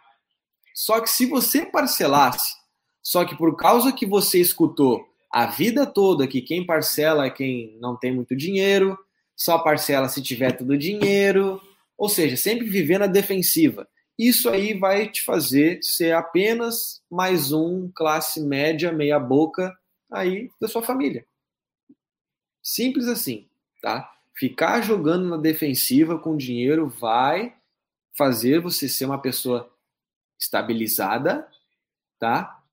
[0.73, 2.55] Só que se você parcelasse,
[3.01, 7.77] só que por causa que você escutou a vida toda que quem parcela é quem
[7.79, 8.97] não tem muito dinheiro,
[9.35, 11.61] só parcela se tiver todo dinheiro,
[11.97, 13.87] ou seja, sempre vivendo a defensiva
[14.17, 19.75] isso aí vai te fazer ser apenas mais um classe média, meia boca
[20.11, 21.25] aí da sua família.
[22.61, 23.49] Simples assim,
[23.81, 24.12] tá?
[24.35, 27.55] Ficar jogando na defensiva com dinheiro vai
[28.17, 29.71] fazer você ser uma pessoa
[30.39, 31.47] estabilizada,
[32.19, 32.63] tá?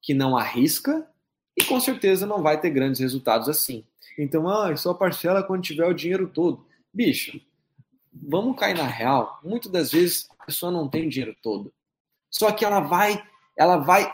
[0.00, 1.08] Que não arrisca
[1.56, 3.84] e com certeza não vai ter grandes resultados assim.
[4.18, 6.66] Então, ah, só parcela quando tiver o dinheiro todo.
[6.92, 7.40] Bicho,
[8.12, 9.40] vamos cair na real.
[9.44, 11.70] Muitas das vezes pessoa não tem o dinheiro todo.
[12.30, 13.22] Só que ela vai,
[13.54, 14.10] ela vai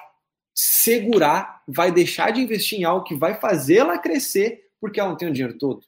[0.53, 5.29] segurar, vai deixar de investir em algo que vai fazê-la crescer porque ela não tem
[5.29, 5.87] o dinheiro todo.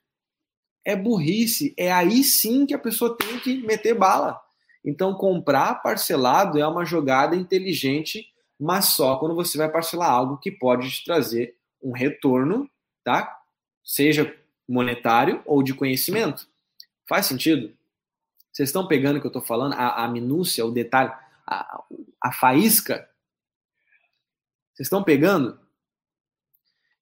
[0.86, 4.40] É burrice, é aí sim que a pessoa tem que meter bala.
[4.84, 10.48] Então, comprar parcelado é uma jogada inteligente, mas só quando você vai parcelar algo que
[10.48, 12.70] pode te trazer um retorno,
[13.02, 13.36] tá?
[13.84, 14.32] Seja
[14.68, 16.48] monetário ou de conhecimento.
[17.08, 17.76] Faz sentido?
[18.52, 19.72] Vocês estão pegando o que eu estou falando?
[19.72, 21.12] A, a minúcia, o detalhe,
[21.44, 21.82] a,
[22.22, 23.10] a faísca?
[24.72, 25.58] Vocês estão pegando?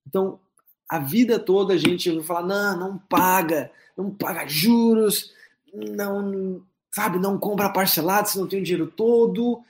[0.06, 0.40] Então,
[0.88, 5.32] a vida toda a gente ouviu falar: não, não paga, não paga juros,
[5.72, 9.62] não, sabe, não compra parcelado se não tem o dinheiro todo.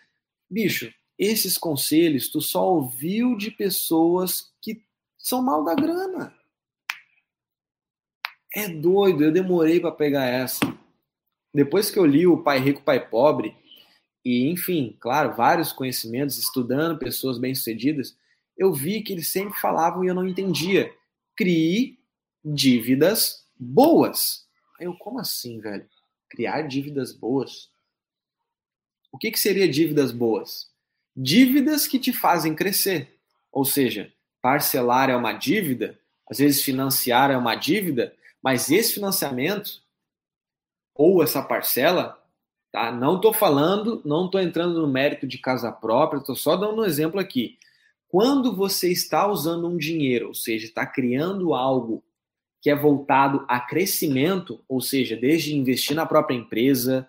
[0.51, 4.83] Bicho, esses conselhos tu só ouviu de pessoas que
[5.19, 6.35] são mal da grana.
[8.55, 10.61] É doido, eu demorei para pegar essa.
[11.53, 13.57] Depois que eu li o Pai Rico, Pai Pobre,
[14.25, 18.17] e enfim, claro, vários conhecimentos, estudando pessoas bem-sucedidas,
[18.57, 20.93] eu vi que eles sempre falavam e eu não entendia.
[21.37, 21.99] Crie
[22.45, 24.47] dívidas boas.
[24.79, 25.89] Aí eu, como assim, velho?
[26.29, 27.71] Criar dívidas boas?
[29.11, 30.71] O que, que seria dívidas boas?
[31.17, 33.19] Dívidas que te fazem crescer.
[33.53, 39.83] Ou seja, parcelar é uma dívida, às vezes financiar é uma dívida, mas esse financiamento
[40.95, 42.21] ou essa parcela,
[42.71, 42.93] tá?
[42.93, 46.85] Não estou falando, não estou entrando no mérito de casa própria, estou só dando um
[46.85, 47.59] exemplo aqui.
[48.15, 52.01] Quando você está usando um dinheiro, ou seja, está criando algo
[52.63, 57.09] que é voltado a crescimento, ou seja, desde investir na própria empresa,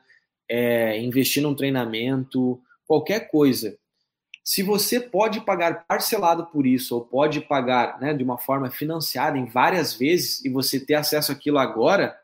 [0.50, 3.78] é, investir num treinamento, qualquer coisa
[4.44, 9.38] se você pode pagar parcelado por isso, ou pode pagar né, de uma forma financiada
[9.38, 12.18] em várias vezes e você ter acesso àquilo agora,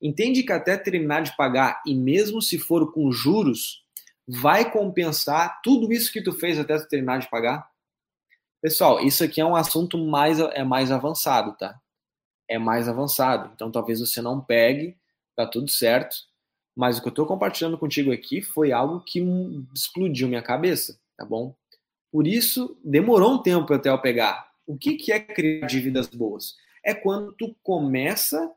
[0.00, 3.82] entende que até terminar de pagar, e mesmo se for com juros,
[4.28, 7.68] vai compensar tudo isso que tu fez até terminar de pagar?
[8.60, 11.80] Pessoal, isso aqui é um assunto mais, é mais avançado, tá?
[12.48, 13.52] É mais avançado.
[13.54, 14.96] Então talvez você não pegue,
[15.36, 16.16] tá tudo certo.
[16.74, 19.20] Mas o que eu estou compartilhando contigo aqui foi algo que
[19.74, 21.54] explodiu minha cabeça, tá bom?
[22.10, 24.48] Por isso, demorou um tempo até eu pegar.
[24.66, 26.56] O que, que é criar dívidas boas?
[26.84, 28.52] É quando tu começa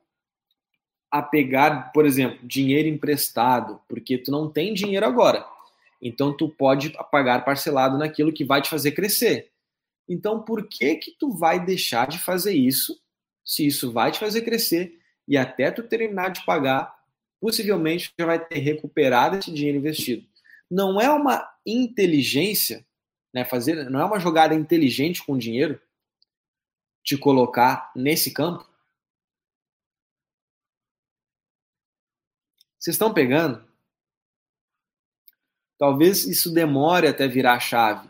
[1.12, 5.46] a pegar, por exemplo, dinheiro emprestado, porque tu não tem dinheiro agora.
[6.02, 9.51] Então tu pode pagar parcelado naquilo que vai te fazer crescer.
[10.08, 13.00] Então por que que tu vai deixar de fazer isso,
[13.44, 16.94] se isso vai te fazer crescer e até tu terminar de pagar,
[17.40, 20.28] possivelmente já vai ter recuperado esse dinheiro investido.
[20.70, 22.86] Não é uma inteligência
[23.34, 25.82] né, fazer, não é uma jogada inteligente com dinheiro
[27.04, 28.70] te colocar nesse campo?
[32.78, 33.64] Vocês estão pegando?
[35.78, 38.08] Talvez isso demore até virar chave,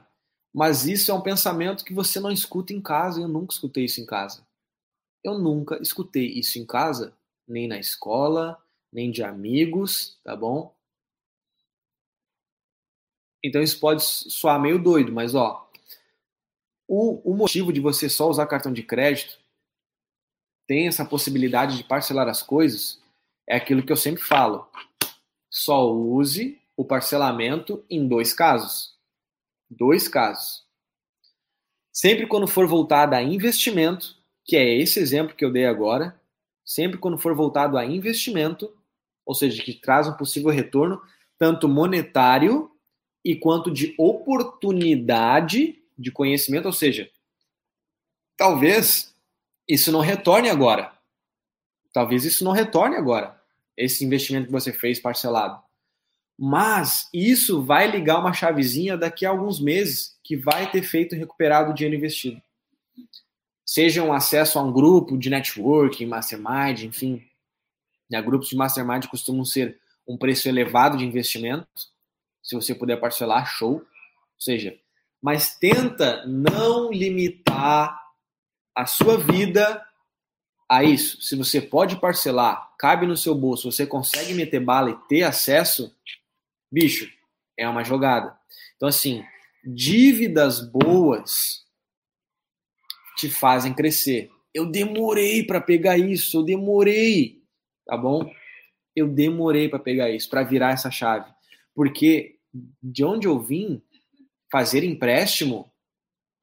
[0.54, 3.22] mas isso é um pensamento que você não escuta em casa.
[3.22, 4.46] Eu nunca escutei isso em casa.
[5.24, 7.14] Eu nunca escutei isso em casa,
[7.48, 8.62] nem na escola,
[8.92, 10.76] nem de amigos, tá bom?
[13.44, 15.68] Então isso pode soar meio doido, mas ó,
[16.88, 19.40] o, o motivo de você só usar cartão de crédito
[20.68, 23.02] tem essa possibilidade de parcelar as coisas
[23.48, 24.70] é aquilo que eu sempre falo.
[25.50, 28.98] Só use o parcelamento em dois casos.
[29.74, 30.66] Dois casos.
[31.94, 36.20] Sempre quando for voltado a investimento, que é esse exemplo que eu dei agora,
[36.66, 38.76] sempre quando for voltado a investimento,
[39.26, 41.02] ou seja, que traz um possível retorno,
[41.38, 42.70] tanto monetário
[43.24, 47.10] e quanto de oportunidade de conhecimento, ou seja,
[48.36, 49.16] talvez
[49.66, 50.92] isso não retorne agora.
[51.94, 53.42] Talvez isso não retorne agora,
[53.78, 55.64] esse investimento que você fez parcelado.
[56.44, 61.70] Mas isso vai ligar uma chavezinha daqui a alguns meses que vai ter feito recuperado
[61.70, 62.42] o dinheiro investido.
[63.64, 67.24] Seja um acesso a um grupo de networking, mastermind, enfim.
[68.10, 68.20] Né?
[68.24, 71.68] Grupos de mastermind costumam ser um preço elevado de investimento,
[72.42, 73.74] se você puder parcelar, show.
[73.74, 73.86] Ou
[74.40, 74.76] seja,
[75.22, 78.02] mas tenta não limitar
[78.76, 79.86] a sua vida
[80.68, 81.22] a isso.
[81.22, 85.96] Se você pode parcelar, cabe no seu bolso, você consegue meter bala e ter acesso,
[86.72, 87.12] bicho,
[87.58, 88.38] é uma jogada.
[88.76, 89.24] Então, assim,
[89.64, 91.66] dívidas boas
[93.18, 94.32] te fazem crescer.
[94.54, 97.42] Eu demorei para pegar isso, eu demorei,
[97.86, 98.32] tá bom?
[98.96, 101.32] Eu demorei para pegar isso, para virar essa chave.
[101.74, 102.38] Porque
[102.82, 103.82] de onde eu vim,
[104.52, 105.72] fazer empréstimo,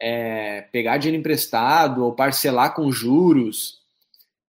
[0.00, 3.82] é, pegar dinheiro emprestado ou parcelar com juros,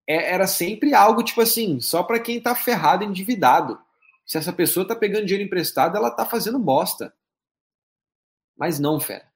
[0.07, 3.79] é, era sempre algo tipo assim, só para quem tá ferrado, endividado.
[4.29, 7.11] Se essa pessoa tá pegando dinheiro emprestado, ela tá fazendo bosta.
[8.55, 9.27] Mas não, fera.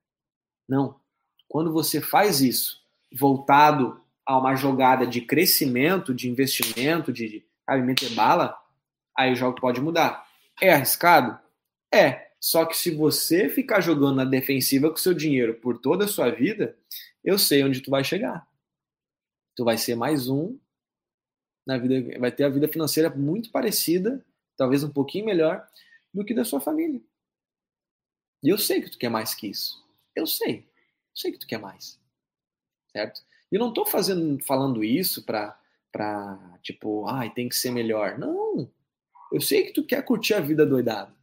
[0.70, 1.02] Não.
[1.48, 2.80] Quando você faz isso,
[3.12, 8.56] voltado a uma jogada de crescimento, de investimento, de, sabe, meter bala,
[9.18, 10.28] aí o jogo pode mudar.
[10.62, 11.40] É arriscado?
[11.92, 12.32] É.
[12.40, 16.30] Só que se você ficar jogando na defensiva com seu dinheiro por toda a sua
[16.30, 16.78] vida,
[17.24, 18.48] eu sei onde tu vai chegar.
[19.56, 20.56] Tu vai ser mais um
[21.66, 24.24] na vida, vai ter a vida financeira muito parecida,
[24.58, 25.68] talvez um pouquinho melhor
[26.14, 27.02] do que da sua família.
[28.44, 29.84] E eu sei que tu quer mais que isso.
[30.16, 30.68] Eu sei.
[31.14, 32.00] sei que tu quer mais.
[32.92, 33.22] Certo?
[33.52, 35.60] E eu não tô fazendo, falando isso pra,
[35.92, 38.18] pra tipo, ai, tem que ser melhor.
[38.18, 38.70] Não.
[39.32, 41.16] Eu sei que tu quer curtir a vida doidada.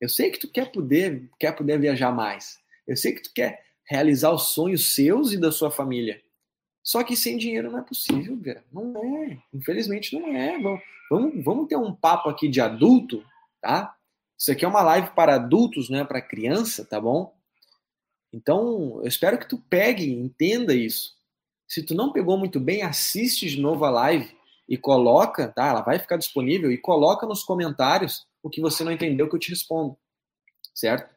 [0.00, 2.58] Eu sei que tu quer poder, quer poder viajar mais.
[2.86, 6.22] Eu sei que tu quer realizar os sonhos seus e da sua família.
[6.86, 8.64] Só que sem dinheiro não é possível, Vera.
[8.72, 9.38] Não é.
[9.52, 10.56] Infelizmente não é.
[11.10, 13.24] Vamos, vamos ter um papo aqui de adulto,
[13.60, 13.96] tá?
[14.38, 17.34] Isso aqui é uma live para adultos, não é para criança, tá bom?
[18.32, 21.16] Então, eu espero que tu pegue, entenda isso.
[21.66, 24.36] Se tu não pegou muito bem, assiste de novo a live
[24.68, 25.66] e coloca, tá?
[25.66, 29.40] Ela vai ficar disponível e coloca nos comentários o que você não entendeu que eu
[29.40, 29.98] te respondo.
[30.72, 31.15] Certo?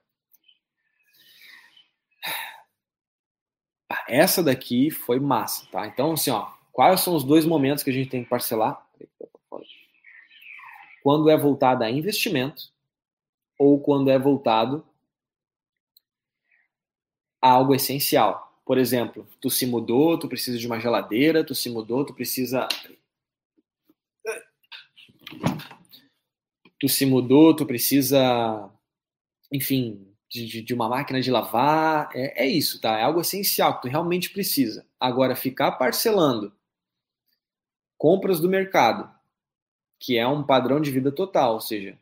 [4.08, 5.88] Essa daqui foi massa, tá?
[5.88, 8.86] Então, assim, ó, quais são os dois momentos que a gente tem que parcelar?
[11.02, 12.72] Quando é voltado a investimento
[13.58, 14.86] ou quando é voltado
[17.42, 18.62] a algo essencial.
[18.66, 22.68] Por exemplo, tu se mudou, tu precisa de uma geladeira, tu se mudou, tu precisa.
[26.80, 28.70] Tu se mudou, tu precisa,
[29.52, 32.10] enfim, de, de, uma máquina de lavar.
[32.14, 32.98] É, é isso, tá?
[33.00, 34.86] É algo essencial que tu realmente precisa.
[35.00, 36.54] Agora, ficar parcelando
[37.98, 39.14] compras do mercado,
[40.00, 41.98] que é um padrão de vida total, ou seja,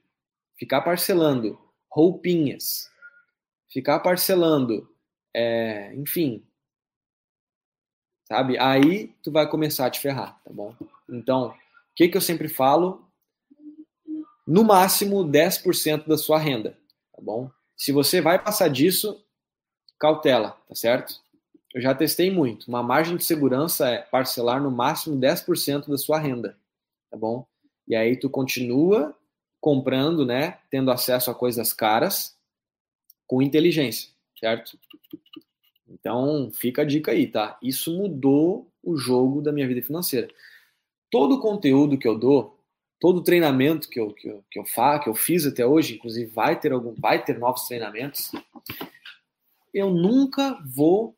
[0.56, 1.60] ficar parcelando
[1.90, 2.92] roupinhas,
[3.68, 4.88] ficar parcelando,
[5.34, 6.46] é, enfim,
[8.26, 8.60] sabe?
[8.60, 10.76] Aí tu vai começar a te ferrar, tá bom?
[11.10, 11.56] Então, o
[11.96, 13.10] que, que eu sempre falo?
[14.46, 16.78] No máximo 10% da sua renda,
[17.12, 17.50] tá bom?
[17.78, 19.24] Se você vai passar disso,
[20.00, 21.22] cautela, tá certo?
[21.74, 22.68] Eu já testei muito.
[22.68, 26.58] Uma margem de segurança é parcelar no máximo 10% da sua renda,
[27.12, 27.46] tá bom?
[27.88, 29.16] E aí tu continua
[29.62, 32.36] comprando, né, tendo acesso a coisas caras
[33.28, 34.10] com inteligência,
[34.40, 34.78] certo?
[35.88, 37.58] Então, fica a dica aí, tá?
[37.62, 40.30] Isso mudou o jogo da minha vida financeira.
[41.12, 42.57] Todo o conteúdo que eu dou,
[43.00, 46.32] todo treinamento que eu, que eu, que eu faço, que eu fiz até hoje, inclusive
[46.32, 48.32] vai ter algum, vai ter novos treinamentos,
[49.74, 51.16] eu nunca vou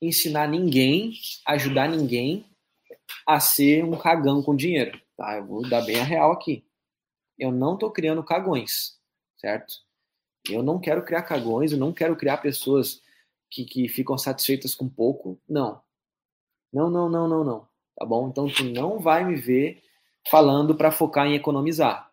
[0.00, 1.12] ensinar ninguém,
[1.46, 2.44] ajudar ninguém
[3.26, 5.36] a ser um cagão com dinheiro, tá?
[5.36, 6.64] Eu vou dar bem a real aqui.
[7.38, 8.98] Eu não estou criando cagões,
[9.38, 9.74] certo?
[10.48, 13.02] Eu não quero criar cagões, eu não quero criar pessoas
[13.50, 15.40] que, que ficam satisfeitas com pouco.
[15.48, 15.82] Não.
[16.72, 17.68] Não, não, não, não, não.
[17.96, 18.28] Tá bom?
[18.28, 19.82] Então tu não vai me ver
[20.30, 22.10] falando para focar em economizar.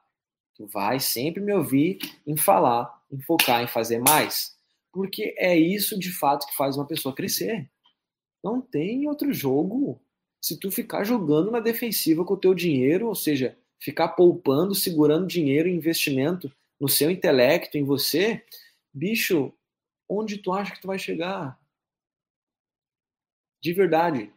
[0.56, 1.98] Tu vai sempre me ouvir
[2.28, 4.56] em falar, em focar em fazer mais,
[4.92, 7.70] porque é isso de fato que faz uma pessoa crescer.
[8.44, 10.00] Não tem outro jogo.
[10.40, 15.26] Se tu ficar jogando na defensiva com o teu dinheiro, ou seja, ficar poupando, segurando
[15.26, 18.46] dinheiro em investimento no seu intelecto, em você,
[18.94, 19.54] bicho,
[20.08, 21.58] onde tu acha que tu vai chegar?
[23.62, 24.32] De verdade.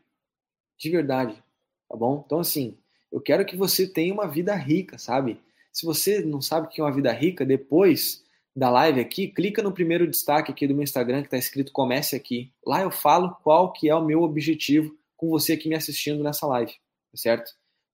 [0.79, 1.43] De verdade.
[1.89, 2.23] Tá bom?
[2.25, 2.79] Então, assim,
[3.13, 5.41] eu quero que você tenha uma vida rica, sabe?
[5.73, 9.63] Se você não sabe o que é uma vida rica, depois da live aqui, clica
[9.63, 12.51] no primeiro destaque aqui do meu Instagram que está escrito Comece Aqui.
[12.67, 16.47] Lá eu falo qual que é o meu objetivo com você aqui me assistindo nessa
[16.47, 17.53] live, tá certo?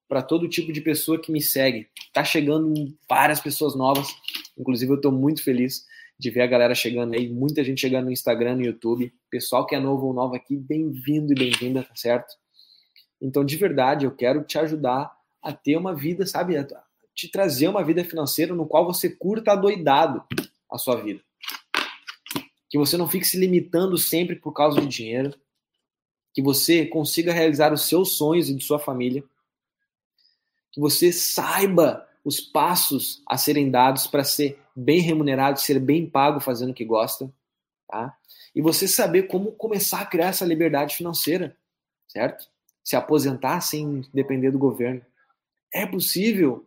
[0.08, 1.88] Para todo tipo de pessoa que me segue.
[2.12, 2.72] Tá chegando
[3.08, 4.08] várias pessoas novas,
[4.56, 5.84] inclusive eu estou muito feliz
[6.16, 9.12] de ver a galera chegando aí, muita gente chegando no Instagram, no YouTube.
[9.28, 12.41] Pessoal que é novo ou nova aqui, bem-vindo e bem-vinda, tá certo?
[13.22, 16.56] Então, de verdade, eu quero te ajudar a ter uma vida, sabe?
[17.14, 20.24] Te trazer uma vida financeira no qual você curta doidado
[20.68, 21.22] a sua vida.
[22.68, 25.32] Que você não fique se limitando sempre por causa do dinheiro.
[26.34, 29.22] Que você consiga realizar os seus sonhos e de sua família.
[30.72, 36.40] Que você saiba os passos a serem dados para ser bem remunerado, ser bem pago
[36.40, 37.30] fazendo o que gosta,
[37.86, 38.16] tá?
[38.54, 41.56] E você saber como começar a criar essa liberdade financeira,
[42.08, 42.51] certo?
[42.84, 45.04] Se aposentar sem depender do governo.
[45.72, 46.66] É possível?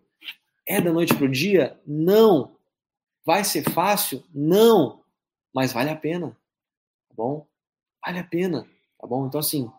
[0.68, 1.80] É da noite para o dia?
[1.86, 2.55] Não.
[3.26, 4.24] Vai ser fácil?
[4.34, 5.03] Não.
[5.53, 6.30] Mas vale a pena.
[7.09, 7.47] Tá bom?
[8.05, 8.68] Vale a pena.
[8.99, 9.28] Tá bom?
[9.28, 9.72] Então, assim,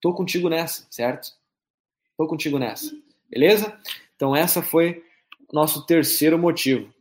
[0.00, 1.32] tô contigo nessa, certo?
[2.16, 2.94] Tô contigo nessa.
[3.28, 3.78] Beleza?
[4.14, 5.04] Então, essa foi
[5.52, 6.92] nosso terceiro motivo.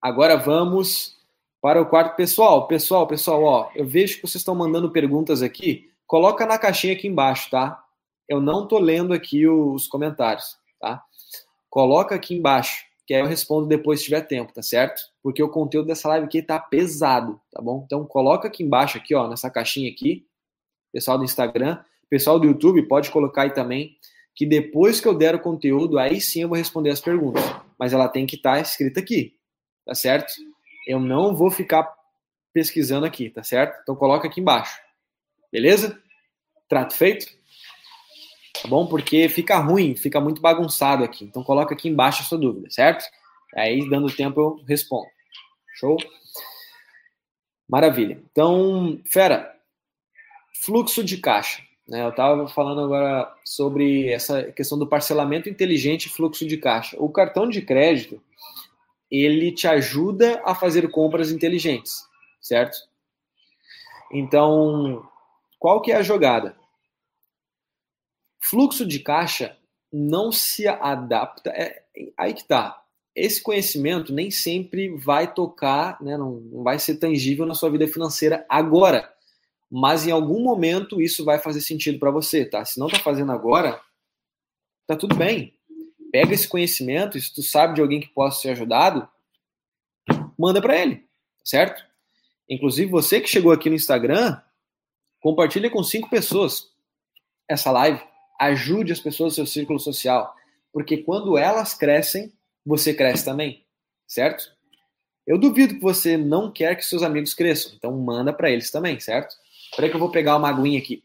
[0.00, 1.16] Agora vamos
[1.60, 2.16] para o quarto.
[2.16, 6.92] Pessoal, pessoal, pessoal, ó, eu vejo que vocês estão mandando perguntas aqui coloca na caixinha
[6.92, 7.82] aqui embaixo, tá?
[8.28, 11.02] Eu não tô lendo aqui os comentários, tá?
[11.70, 15.00] Coloca aqui embaixo, que aí eu respondo depois se tiver tempo, tá certo?
[15.22, 17.84] Porque o conteúdo dessa live aqui tá pesado, tá bom?
[17.86, 20.26] Então coloca aqui embaixo aqui, ó, nessa caixinha aqui,
[20.92, 23.96] pessoal do Instagram, pessoal do YouTube pode colocar aí também,
[24.36, 27.42] que depois que eu der o conteúdo, aí sim eu vou responder as perguntas,
[27.78, 29.34] mas ela tem que estar tá escrita aqui,
[29.86, 30.30] tá certo?
[30.86, 31.90] Eu não vou ficar
[32.52, 33.80] pesquisando aqui, tá certo?
[33.80, 34.78] Então coloca aqui embaixo.
[35.50, 36.01] Beleza?
[36.72, 37.26] Trato feito?
[38.62, 38.86] Tá bom?
[38.86, 41.22] Porque fica ruim, fica muito bagunçado aqui.
[41.22, 43.04] Então coloca aqui embaixo a sua dúvida, certo?
[43.54, 45.06] Aí, dando tempo, eu respondo.
[45.74, 45.98] Show?
[47.68, 48.22] Maravilha.
[48.32, 49.54] Então, fera,
[50.64, 51.62] fluxo de caixa.
[51.86, 52.02] Né?
[52.02, 56.96] Eu estava falando agora sobre essa questão do parcelamento inteligente e fluxo de caixa.
[56.98, 58.18] O cartão de crédito,
[59.10, 62.08] ele te ajuda a fazer compras inteligentes,
[62.40, 62.78] certo?
[64.10, 65.06] Então,
[65.58, 66.61] qual que é a jogada?
[68.52, 69.56] Fluxo de caixa
[69.90, 71.48] não se adapta.
[71.50, 71.82] É,
[72.18, 72.82] aí que tá.
[73.16, 77.88] Esse conhecimento nem sempre vai tocar, né, não, não vai ser tangível na sua vida
[77.88, 79.10] financeira agora.
[79.70, 82.62] Mas em algum momento isso vai fazer sentido para você, tá?
[82.62, 83.80] Se não tá fazendo agora,
[84.86, 85.54] tá tudo bem.
[86.12, 89.08] Pega esse conhecimento, se tu sabe de alguém que possa ser ajudado,
[90.38, 91.06] manda para ele,
[91.42, 91.82] certo?
[92.46, 94.38] Inclusive você que chegou aqui no Instagram,
[95.22, 96.68] Compartilhe com cinco pessoas
[97.48, 98.02] essa live.
[98.38, 100.34] Ajude as pessoas do seu círculo social.
[100.72, 102.32] Porque quando elas crescem,
[102.64, 103.64] você cresce também.
[104.06, 104.52] Certo?
[105.26, 107.72] Eu duvido que você não quer que seus amigos cresçam.
[107.76, 109.36] Então manda para eles também, certo?
[109.70, 111.04] Espera que eu vou pegar uma aguinha aqui.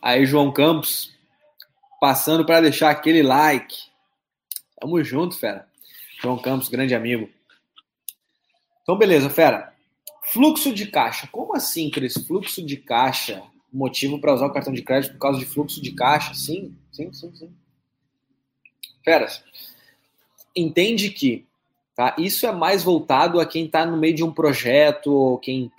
[0.00, 1.16] Aí, João Campos,
[1.98, 3.74] passando para deixar aquele like.
[4.78, 5.66] Tamo junto, fera.
[6.20, 7.30] João Campos, grande amigo.
[8.84, 9.74] Então, beleza, fera.
[10.30, 11.26] Fluxo de caixa.
[11.26, 12.14] Como assim, Cris?
[12.26, 13.42] Fluxo de caixa?
[13.72, 16.34] Motivo para usar o cartão de crédito por causa de fluxo de caixa?
[16.34, 17.52] Sim, sim, sim, sim.
[19.02, 19.42] Feras,
[20.54, 21.46] entende que
[21.94, 25.70] tá, isso é mais voltado a quem está no meio de um projeto, ou quem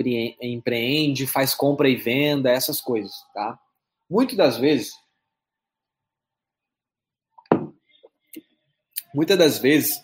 [0.41, 3.13] empreende, faz compra e venda, essas coisas.
[3.33, 3.57] Tá?
[4.09, 4.93] Muitas das vezes,
[9.13, 9.95] muitas das vezes,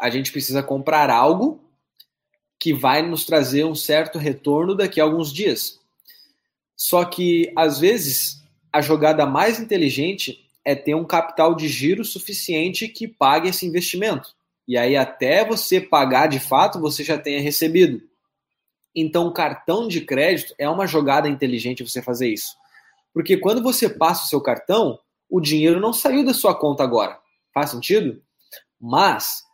[0.00, 1.65] a gente precisa comprar algo
[2.58, 5.80] que vai nos trazer um certo retorno daqui a alguns dias.
[6.76, 8.42] Só que, às vezes,
[8.72, 14.34] a jogada mais inteligente é ter um capital de giro suficiente que pague esse investimento.
[14.66, 18.02] E aí, até você pagar de fato, você já tenha recebido.
[18.94, 22.56] Então, cartão de crédito é uma jogada inteligente você fazer isso.
[23.12, 24.98] Porque quando você passa o seu cartão,
[25.28, 27.18] o dinheiro não saiu da sua conta agora.
[27.52, 28.20] Faz sentido?
[28.80, 29.44] Mas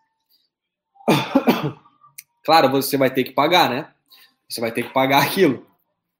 [2.44, 3.90] claro, você vai ter que pagar, né?
[4.48, 5.66] Você vai ter que pagar aquilo.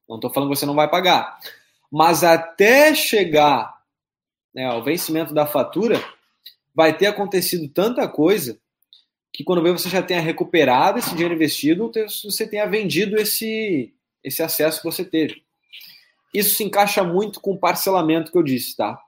[0.08, 1.38] Não estou falando que você não vai pagar.
[1.90, 3.82] Mas até chegar
[4.54, 6.02] né, ao vencimento da fatura,
[6.74, 8.58] vai ter acontecido tanta coisa
[9.32, 11.92] que quando você já tenha recuperado esse dinheiro investido, ou
[12.24, 15.42] você tenha vendido esse, esse acesso que você teve.
[16.34, 18.98] Isso se encaixa muito com o parcelamento que eu disse, tá?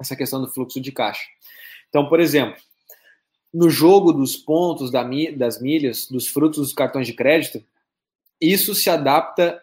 [0.00, 1.24] Essa questão do fluxo de caixa.
[1.88, 2.60] Então, por exemplo,
[3.52, 7.62] no jogo dos pontos, das milhas, dos frutos dos cartões de crédito,
[8.40, 9.62] isso se adapta,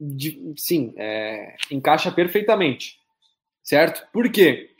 [0.00, 2.98] de, sim, é, encaixa perfeitamente,
[3.62, 4.06] certo?
[4.12, 4.70] Por quê?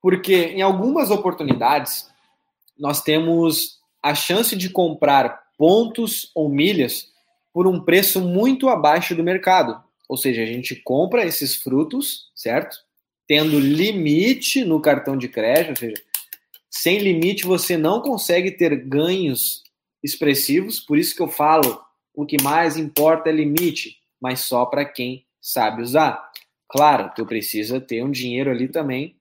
[0.00, 2.10] Porque em algumas oportunidades
[2.76, 7.12] nós temos a chance de comprar pontos ou milhas
[7.52, 9.80] por um preço muito abaixo do mercado.
[10.08, 12.76] Ou seja, a gente compra esses frutos, certo?
[13.28, 16.02] Tendo limite no cartão de crédito, ou seja,
[16.72, 19.62] sem limite você não consegue ter ganhos
[20.02, 24.84] expressivos, por isso que eu falo, o que mais importa é limite, mas só para
[24.84, 26.32] quem sabe usar.
[26.68, 29.16] Claro, tu precisa ter um dinheiro ali também,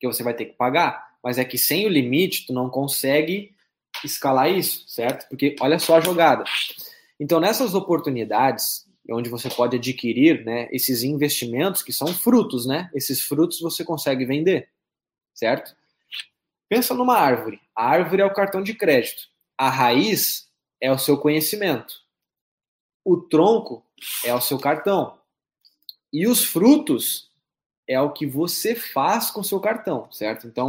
[0.00, 3.54] que você vai ter que pagar, mas é que sem o limite tu não consegue
[4.02, 5.28] escalar isso, certo?
[5.28, 6.44] Porque olha só a jogada.
[7.20, 12.90] Então, nessas oportunidades, onde você pode adquirir né, esses investimentos que são frutos, né?
[12.94, 14.70] Esses frutos você consegue vender,
[15.34, 15.76] certo?
[16.70, 17.60] Pensa numa árvore.
[17.74, 19.24] A árvore é o cartão de crédito.
[19.58, 20.48] A raiz
[20.80, 21.94] é o seu conhecimento.
[23.04, 23.84] O tronco
[24.24, 25.18] é o seu cartão.
[26.12, 27.28] E os frutos
[27.88, 30.46] é o que você faz com o seu cartão, certo?
[30.46, 30.68] Então,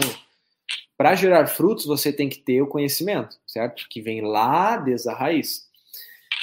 [0.97, 3.87] para gerar frutos, você tem que ter o conhecimento, certo?
[3.87, 5.69] Que vem lá desde a raiz.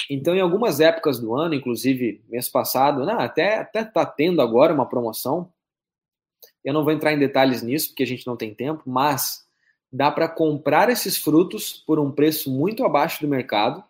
[0.09, 4.73] Então, em algumas épocas do ano, inclusive mês passado, não, até até tá tendo agora
[4.73, 5.51] uma promoção.
[6.63, 9.48] Eu não vou entrar em detalhes nisso porque a gente não tem tempo, mas
[9.91, 13.83] dá para comprar esses frutos por um preço muito abaixo do mercado.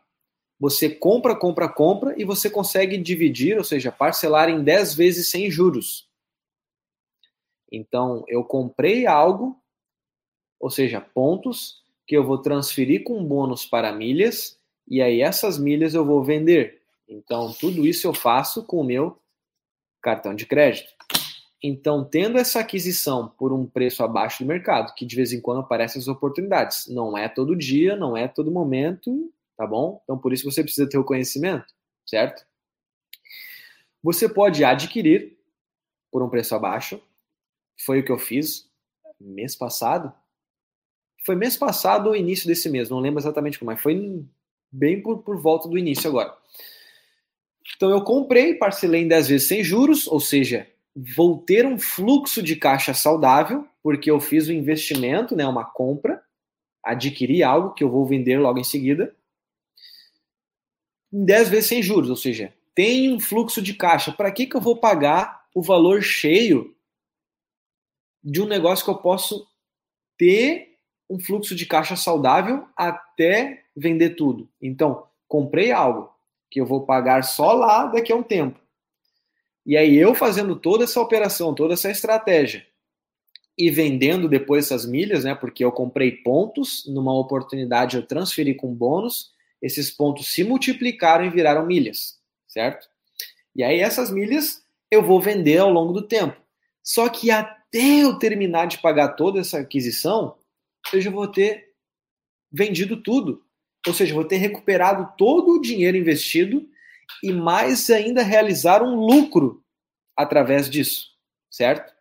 [0.60, 5.50] Você compra, compra, compra e você consegue dividir, ou seja, parcelar em 10 vezes sem
[5.50, 6.08] juros.
[7.72, 9.58] Então, eu comprei algo,
[10.60, 15.94] ou seja, pontos, que eu vou transferir com bônus para milhas, e aí essas milhas
[15.94, 16.82] eu vou vender.
[17.08, 19.18] Então, tudo isso eu faço com o meu
[20.02, 20.90] cartão de crédito.
[21.62, 25.60] Então, tendo essa aquisição por um preço abaixo do mercado, que de vez em quando
[25.60, 30.00] aparecem as oportunidades, não é todo dia, não é todo momento, tá bom?
[30.04, 31.66] Então, por isso você precisa ter o conhecimento,
[32.06, 32.46] certo?
[34.02, 35.38] Você pode adquirir
[36.10, 37.02] por um preço abaixo.
[37.86, 38.70] Foi o que eu fiz
[39.20, 40.14] mês passado.
[41.26, 44.26] Foi mês passado ou início desse mês, não lembro exatamente como, mas foi
[44.72, 46.36] bem por, por volta do início agora.
[47.76, 52.42] Então eu comprei, parcelei em 10 vezes sem juros, ou seja, vou ter um fluxo
[52.42, 56.22] de caixa saudável, porque eu fiz um investimento, né, uma compra,
[56.84, 59.16] adquiri algo que eu vou vender logo em seguida,
[61.12, 64.12] em 10 vezes sem juros, ou seja, tem um fluxo de caixa.
[64.12, 66.76] Para que, que eu vou pagar o valor cheio
[68.24, 69.48] de um negócio que eu posso
[70.18, 70.78] ter
[71.10, 74.50] um fluxo de caixa saudável até vender tudo?
[74.62, 76.14] Então, comprei algo
[76.50, 78.60] que eu vou pagar só lá daqui a um tempo.
[79.66, 82.66] E aí eu fazendo toda essa operação, toda essa estratégia
[83.58, 85.36] e vendendo depois essas milhas, né?
[85.36, 89.32] Porque eu comprei pontos, numa oportunidade eu transferi com bônus,
[89.62, 92.88] esses pontos se multiplicaram e viraram milhas, certo?
[93.54, 96.40] E aí essas milhas eu vou vender ao longo do tempo.
[96.82, 100.36] Só que até eu terminar de pagar toda essa aquisição,
[100.94, 101.74] eu já vou ter
[102.52, 103.44] vendido tudo.
[103.86, 106.68] Ou seja, vou ter recuperado todo o dinheiro investido
[107.24, 109.64] e mais ainda realizar um lucro
[110.16, 111.08] através disso,
[111.50, 111.94] certo?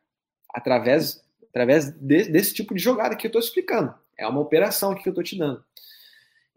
[0.53, 3.95] Através, através de, desse tipo de jogada que eu estou explicando.
[4.17, 5.65] É uma operação que eu estou te dando.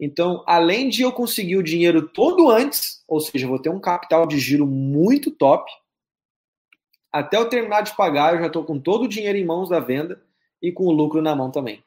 [0.00, 4.26] Então, além de eu conseguir o dinheiro todo antes, ou seja, vou ter um capital
[4.26, 5.70] de giro muito top,
[7.12, 9.78] até eu terminar de pagar, eu já estou com todo o dinheiro em mãos da
[9.78, 10.20] venda
[10.60, 11.84] e com o lucro na mão também.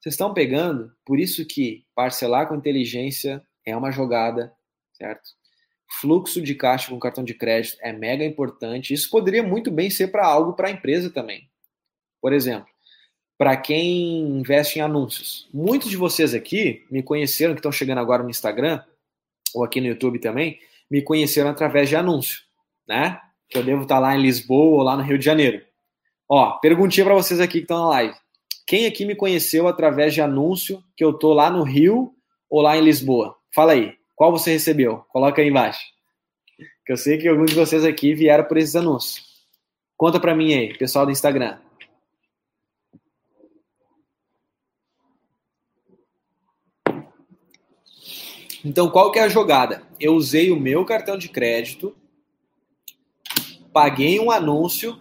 [0.00, 0.92] Vocês estão pegando?
[1.04, 4.54] Por isso que parcelar com inteligência é uma jogada,
[4.92, 5.28] certo?
[5.88, 8.92] Fluxo de caixa com cartão de crédito é mega importante.
[8.92, 11.48] Isso poderia muito bem ser para algo para a empresa também.
[12.20, 12.68] Por exemplo,
[13.38, 15.48] para quem investe em anúncios.
[15.54, 18.82] Muitos de vocês aqui me conheceram, que estão chegando agora no Instagram,
[19.54, 20.58] ou aqui no YouTube também,
[20.90, 22.42] me conheceram através de anúncio,
[22.86, 23.20] né?
[23.48, 25.64] Que eu devo estar lá em Lisboa ou lá no Rio de Janeiro.
[26.28, 28.14] Ó, perguntinha para vocês aqui que estão na live.
[28.66, 32.12] Quem aqui me conheceu através de anúncio que eu tô lá no Rio
[32.50, 33.36] ou lá em Lisboa?
[33.54, 33.97] Fala aí.
[34.18, 35.04] Qual você recebeu?
[35.10, 35.80] Coloca aí embaixo.
[36.84, 39.24] Que eu sei que alguns de vocês aqui vieram por esses anúncios.
[39.96, 41.56] Conta para mim aí, pessoal do Instagram.
[48.64, 49.86] Então, qual que é a jogada?
[50.00, 51.96] Eu usei o meu cartão de crédito,
[53.72, 55.00] paguei um anúncio,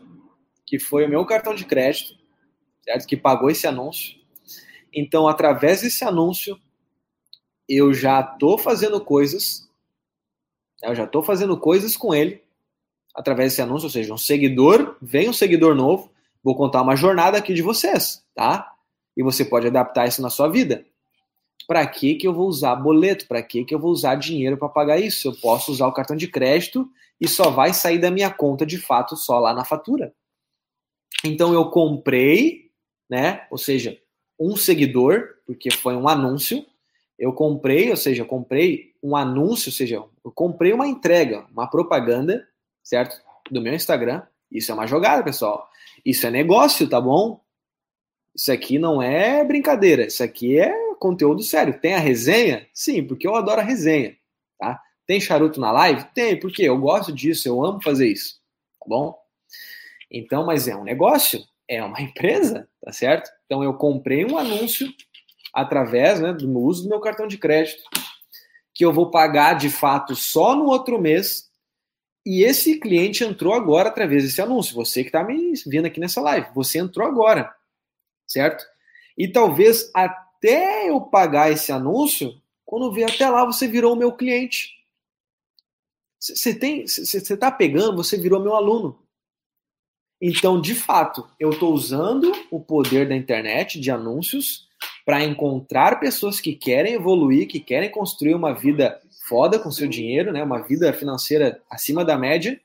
[0.64, 2.16] que foi o meu cartão de crédito,
[2.84, 3.08] certo?
[3.08, 4.16] que pagou esse anúncio.
[4.94, 6.62] Então, através desse anúncio,
[7.68, 9.70] eu já estou fazendo coisas,
[10.82, 12.42] eu já estou fazendo coisas com ele
[13.14, 16.12] através desse anúncio, ou seja, um seguidor, vem um seguidor novo,
[16.44, 18.72] vou contar uma jornada aqui de vocês, tá?
[19.16, 20.86] E você pode adaptar isso na sua vida.
[21.68, 23.28] Para que que eu vou usar boleto?
[23.28, 25.28] Para que que eu vou usar dinheiro para pagar isso?
[25.28, 26.88] Eu posso usar o cartão de crédito
[27.20, 30.14] e só vai sair da minha conta de fato só lá na fatura.
[31.24, 32.70] Então eu comprei,
[33.10, 33.48] né?
[33.50, 34.00] Ou seja,
[34.40, 36.64] um seguidor, porque foi um anúncio,
[37.18, 41.68] eu comprei, ou seja, eu comprei um anúncio, ou seja, eu comprei uma entrega, uma
[41.68, 42.48] propaganda,
[42.84, 43.20] certo?
[43.50, 44.24] Do meu Instagram.
[44.52, 45.70] Isso é uma jogada, pessoal.
[46.06, 47.42] Isso é negócio, tá bom?
[48.36, 50.06] Isso aqui não é brincadeira.
[50.06, 51.80] Isso aqui é conteúdo sério.
[51.80, 52.68] Tem a resenha?
[52.74, 54.16] Sim, porque eu adoro a resenha,
[54.60, 54.82] tá?
[55.06, 56.04] Tem charuto na live?
[56.14, 58.40] Tem, porque eu gosto disso, eu amo fazer isso,
[58.80, 59.18] tá bom?
[60.12, 63.30] Então, mas é um negócio, é uma empresa, tá certo?
[63.46, 64.88] Então eu comprei um anúncio
[65.58, 67.82] através né, do uso do meu cartão de crédito,
[68.76, 71.50] que eu vou pagar de fato só no outro mês.
[72.24, 74.76] E esse cliente entrou agora através desse anúncio.
[74.76, 77.52] Você que está me vendo aqui nessa live, você entrou agora,
[78.28, 78.64] certo?
[79.18, 84.12] E talvez até eu pagar esse anúncio, quando vier até lá, você virou o meu
[84.12, 84.76] cliente.
[86.20, 89.02] Você tem, você está pegando, você virou meu aluno.
[90.22, 94.67] Então, de fato, eu estou usando o poder da internet, de anúncios,
[95.08, 100.34] para encontrar pessoas que querem evoluir, que querem construir uma vida foda com seu dinheiro,
[100.34, 100.44] né?
[100.44, 102.60] Uma vida financeira acima da média.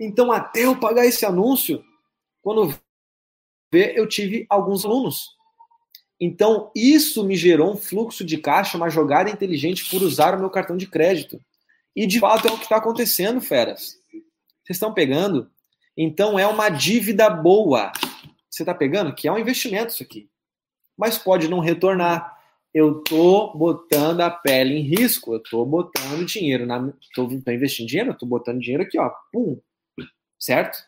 [0.00, 1.84] Então, até eu pagar esse anúncio,
[2.40, 2.74] quando
[3.70, 5.36] ver, eu tive alguns alunos.
[6.18, 10.48] Então, isso me gerou um fluxo de caixa, uma jogada inteligente por usar o meu
[10.48, 11.38] cartão de crédito.
[11.94, 13.98] E de fato é o que está acontecendo, feras.
[14.64, 15.50] Vocês estão pegando?
[15.94, 17.92] Então é uma dívida boa.
[18.48, 19.14] Você está pegando?
[19.14, 20.31] Que é um investimento isso aqui
[20.96, 22.38] mas pode não retornar.
[22.74, 26.92] Eu tô botando a pele em risco, eu tô botando dinheiro na.
[27.14, 29.10] Tô, investindo dinheiro, eu tô botando dinheiro aqui, ó.
[29.32, 29.60] Pum.
[30.38, 30.78] Certo?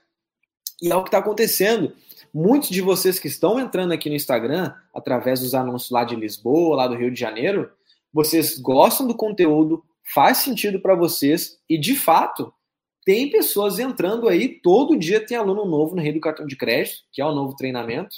[0.80, 1.94] E é o que está acontecendo.
[2.32, 6.76] Muitos de vocês que estão entrando aqui no Instagram, através dos anúncios lá de Lisboa,
[6.76, 7.70] lá do Rio de Janeiro,
[8.12, 12.52] vocês gostam do conteúdo, faz sentido para vocês e, de fato,
[13.04, 17.02] tem pessoas entrando aí, todo dia tem aluno novo no Rei do Cartão de Crédito,
[17.12, 18.14] que é o novo treinamento.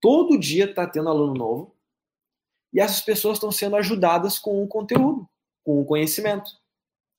[0.00, 1.74] Todo dia está tendo aluno novo.
[2.72, 5.28] E essas pessoas estão sendo ajudadas com o conteúdo,
[5.64, 6.50] com o conhecimento.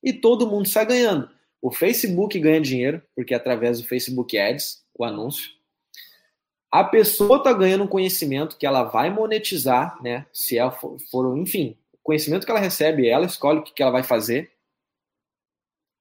[0.02, 1.28] E todo mundo está ganhando.
[1.60, 5.50] O Facebook ganha dinheiro, porque é através do Facebook Ads, o anúncio.
[6.70, 10.26] A pessoa está ganhando um conhecimento que ela vai monetizar, né?
[10.32, 13.90] Se ela for, for, enfim, o conhecimento que ela recebe, ela escolhe o que ela
[13.90, 14.52] vai fazer.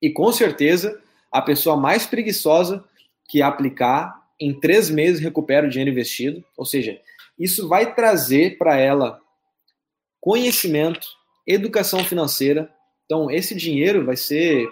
[0.01, 1.01] E com certeza,
[1.31, 2.85] a pessoa mais preguiçosa
[3.27, 6.43] que aplicar, em três meses recupera o dinheiro investido.
[6.57, 6.99] Ou seja,
[7.37, 9.19] isso vai trazer para ela
[10.21, 11.07] conhecimento,
[11.45, 12.71] educação financeira.
[13.05, 14.69] Então, esse dinheiro vai ser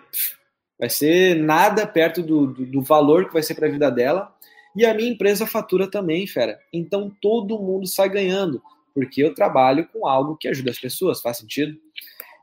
[0.79, 4.31] vai ser nada perto do, do, do valor que vai ser para a vida dela.
[4.75, 6.59] E a minha empresa fatura também, fera.
[6.71, 8.61] Então todo mundo sai ganhando,
[8.93, 11.75] porque eu trabalho com algo que ajuda as pessoas, faz sentido?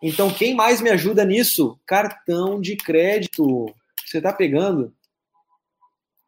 [0.02, 1.78] Então quem mais me ajuda nisso?
[1.86, 3.72] Cartão de crédito.
[4.04, 4.92] Você tá pegando?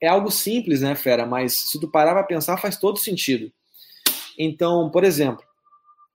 [0.06, 1.26] É algo simples, né, fera?
[1.26, 3.52] Mas se tu parar para pensar, faz todo sentido.
[4.38, 5.44] Então, por exemplo,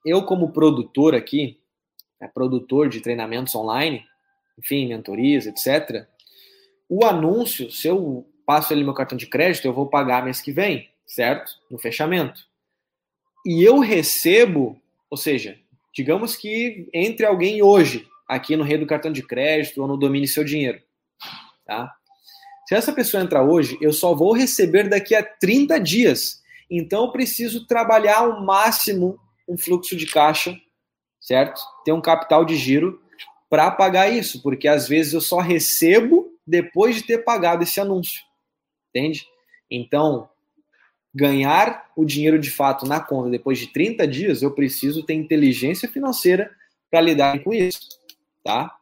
[0.05, 1.59] eu como produtor aqui,
[2.17, 4.05] é produtor de treinamentos online,
[4.57, 6.07] enfim, mentorias, etc.
[6.87, 10.53] O anúncio, se eu passo ali meu cartão de crédito, eu vou pagar mês que
[10.53, 11.51] vem, certo?
[11.69, 12.47] No fechamento.
[13.45, 15.59] E eu recebo, ou seja,
[15.93, 20.29] digamos que entre alguém hoje, aqui no rei do cartão de crédito ou no domine
[20.29, 20.81] seu dinheiro,
[21.65, 21.93] tá?
[22.71, 26.41] Se essa pessoa entrar hoje, eu só vou receber daqui a 30 dias.
[26.69, 30.57] Então eu preciso trabalhar ao máximo um fluxo de caixa,
[31.19, 31.59] certo?
[31.83, 33.01] Ter um capital de giro
[33.49, 38.21] para pagar isso, porque às vezes eu só recebo depois de ter pagado esse anúncio.
[38.87, 39.25] Entende?
[39.69, 40.29] Então,
[41.13, 45.89] ganhar o dinheiro de fato na conta depois de 30 dias, eu preciso ter inteligência
[45.89, 46.49] financeira
[46.89, 47.81] para lidar com isso,
[48.41, 48.73] tá?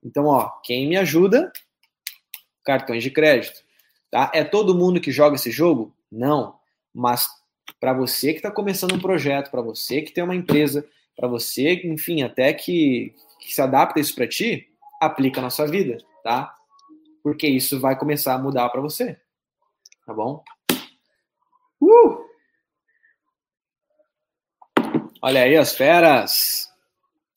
[0.00, 1.52] Então, ó, quem me ajuda?
[2.64, 3.60] Cartões de crédito,
[4.10, 4.30] tá?
[4.34, 5.94] É todo mundo que joga esse jogo?
[6.10, 6.56] Não,
[6.94, 7.28] mas
[7.80, 10.86] para você que está começando um projeto, para você que tem uma empresa,
[11.16, 14.68] para você, enfim, até que, que se adapta isso para ti,
[15.00, 16.54] aplica na sua vida, tá?
[17.22, 19.18] Porque isso vai começar a mudar para você.
[20.06, 20.42] Tá bom?
[21.80, 22.24] Uh!
[25.20, 26.68] Olha aí as feras.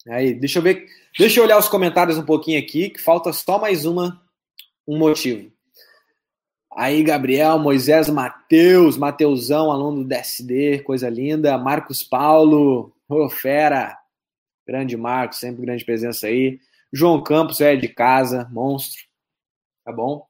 [0.07, 3.59] Aí, deixa eu ver, deixa eu olhar os comentários um pouquinho aqui, que falta só
[3.59, 4.24] mais uma
[4.87, 5.51] um motivo.
[6.75, 11.57] Aí, Gabriel, Moisés, Mateus, Mateusão, aluno do DSD, coisa linda.
[11.57, 13.97] Marcos Paulo, ô fera.
[14.67, 16.59] Grande Marcos, sempre grande presença aí.
[16.91, 19.03] João Campos, é de casa, monstro.
[19.85, 20.27] Tá bom?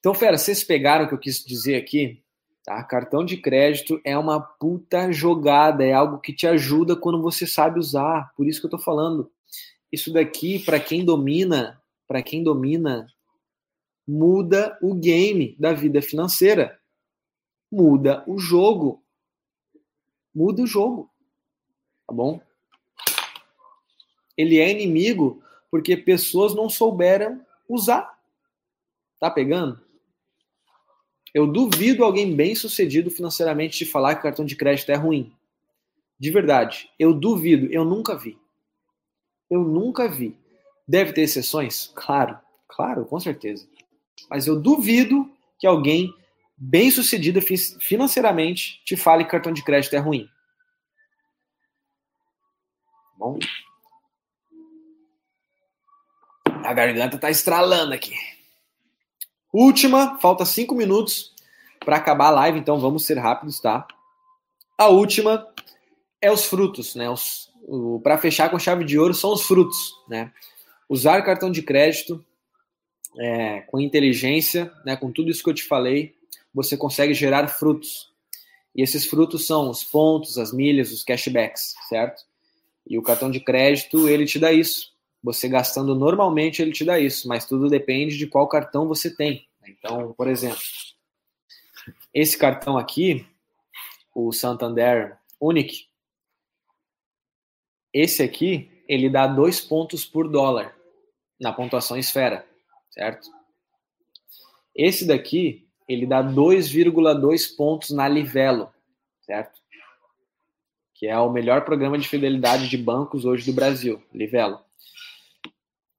[0.00, 2.22] Então, fera, vocês pegaram o que eu quis dizer aqui?
[2.64, 2.82] Tá?
[2.82, 7.78] Cartão de crédito é uma puta jogada, é algo que te ajuda quando você sabe
[7.78, 8.32] usar.
[8.36, 9.30] Por isso que eu tô falando.
[9.90, 13.06] Isso daqui, para quem domina, para quem domina,
[14.06, 16.80] muda o game da vida financeira.
[17.70, 19.02] Muda o jogo.
[20.34, 21.10] Muda o jogo.
[22.06, 22.40] Tá bom?
[24.36, 28.18] ele é inimigo porque pessoas não souberam usar.
[29.18, 29.80] Tá pegando?
[31.32, 35.32] Eu duvido alguém bem sucedido financeiramente de falar que cartão de crédito é ruim.
[36.18, 38.38] De verdade, eu duvido, eu nunca vi.
[39.50, 40.36] Eu nunca vi.
[40.86, 41.90] Deve ter exceções?
[41.94, 43.66] Claro, claro, com certeza.
[44.28, 46.12] Mas eu duvido que alguém
[46.56, 47.40] bem sucedido
[47.80, 50.28] financeiramente te fale que cartão de crédito é ruim.
[53.16, 53.38] Bom,
[56.64, 58.14] a garganta tá estralando aqui.
[59.52, 61.32] Última, falta cinco minutos
[61.84, 63.86] para acabar a live, então vamos ser rápidos, tá?
[64.76, 65.46] A última
[66.20, 67.06] é os frutos, né?
[68.02, 69.76] Para fechar com chave de ouro são os frutos,
[70.08, 70.32] né?
[70.88, 72.24] Usar cartão de crédito
[73.18, 74.96] é, com inteligência, né?
[74.96, 76.14] Com tudo isso que eu te falei,
[76.52, 78.12] você consegue gerar frutos.
[78.74, 82.22] E esses frutos são os pontos, as milhas, os cashbacks, certo?
[82.86, 84.92] E o cartão de crédito, ele te dá isso.
[85.22, 89.48] Você gastando normalmente, ele te dá isso, mas tudo depende de qual cartão você tem.
[89.66, 90.60] Então, por exemplo,
[92.12, 93.26] esse cartão aqui,
[94.14, 95.86] o Santander Unique,
[97.92, 100.74] esse aqui, ele dá dois pontos por dólar
[101.40, 102.46] na pontuação esfera,
[102.90, 103.28] certo?
[104.74, 108.72] Esse daqui, ele dá 2,2 pontos na Livelo,
[109.22, 109.60] certo?
[110.94, 114.60] Que é o melhor programa de fidelidade de bancos hoje do Brasil, Livelo.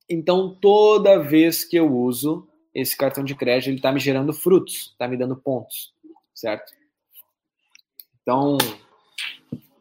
[0.09, 4.89] Então, toda vez que eu uso esse cartão de crédito ele está me gerando frutos,
[4.91, 5.93] está me dando pontos,
[6.33, 6.73] certo?
[8.21, 8.57] Então,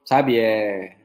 [0.05, 0.97] sabe, é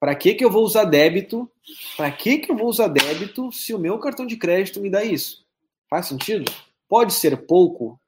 [0.00, 1.50] para que que eu vou usar débito?
[1.96, 5.04] Para que que eu vou usar débito se o meu cartão de crédito me dá
[5.04, 5.44] isso?
[5.88, 6.50] Faz sentido?
[6.88, 8.00] Pode ser pouco?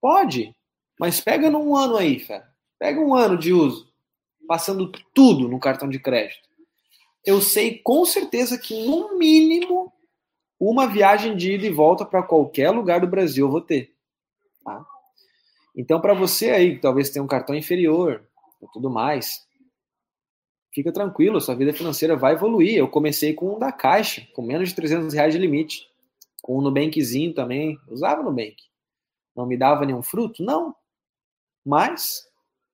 [0.00, 0.54] Pode.
[0.98, 2.44] Mas pega num ano aí, fé.
[2.78, 3.92] Pega um ano de uso,
[4.46, 6.48] passando tudo no cartão de crédito.
[7.24, 9.92] Eu sei com certeza que no mínimo
[10.58, 13.94] uma viagem de ida e volta para qualquer lugar do Brasil eu vou ter.
[14.64, 14.84] Tá?
[15.76, 18.24] Então, para você aí que talvez tenha um cartão inferior
[18.60, 19.46] e tudo mais,
[20.78, 22.76] fica tranquilo, sua vida financeira vai evoluir.
[22.76, 25.90] Eu comecei com um da Caixa, com menos de 300 reais de limite.
[26.40, 28.56] Com um Nubankzinho também, usava Nubank.
[29.34, 30.42] Não me dava nenhum fruto?
[30.42, 30.74] Não.
[31.66, 32.28] Mas,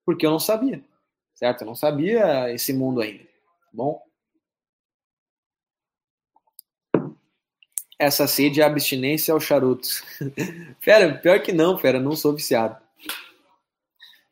[0.04, 0.84] porque eu não sabia,
[1.34, 1.62] certo?
[1.62, 4.02] Eu não sabia esse mundo ainda, tá bom?
[7.98, 10.04] essa sede e abstinência ao charutos.
[10.80, 12.76] fera, pior que não, fera, não sou viciado.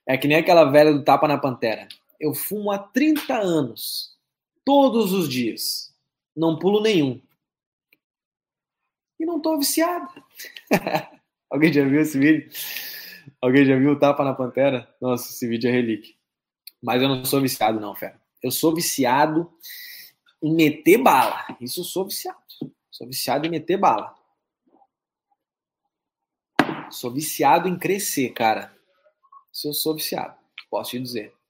[0.06, 1.86] É que nem aquela velha do tapa na pantera.
[2.22, 4.16] Eu fumo há 30 anos,
[4.64, 5.92] todos os dias.
[6.36, 7.20] Não pulo nenhum.
[9.18, 10.08] E não tô viciado.
[11.50, 12.48] Alguém já viu esse vídeo?
[13.40, 14.88] Alguém já viu o tapa na pantera?
[15.00, 16.14] Nossa, esse vídeo é relíquia.
[16.80, 18.22] Mas eu não sou viciado, não, fera.
[18.40, 19.52] Eu sou viciado
[20.40, 21.44] em meter bala.
[21.60, 22.38] Isso eu sou viciado.
[22.88, 24.14] Sou viciado em meter bala.
[26.88, 28.72] Sou viciado em crescer, cara.
[29.52, 30.36] Isso eu sou viciado,
[30.70, 31.41] posso te dizer.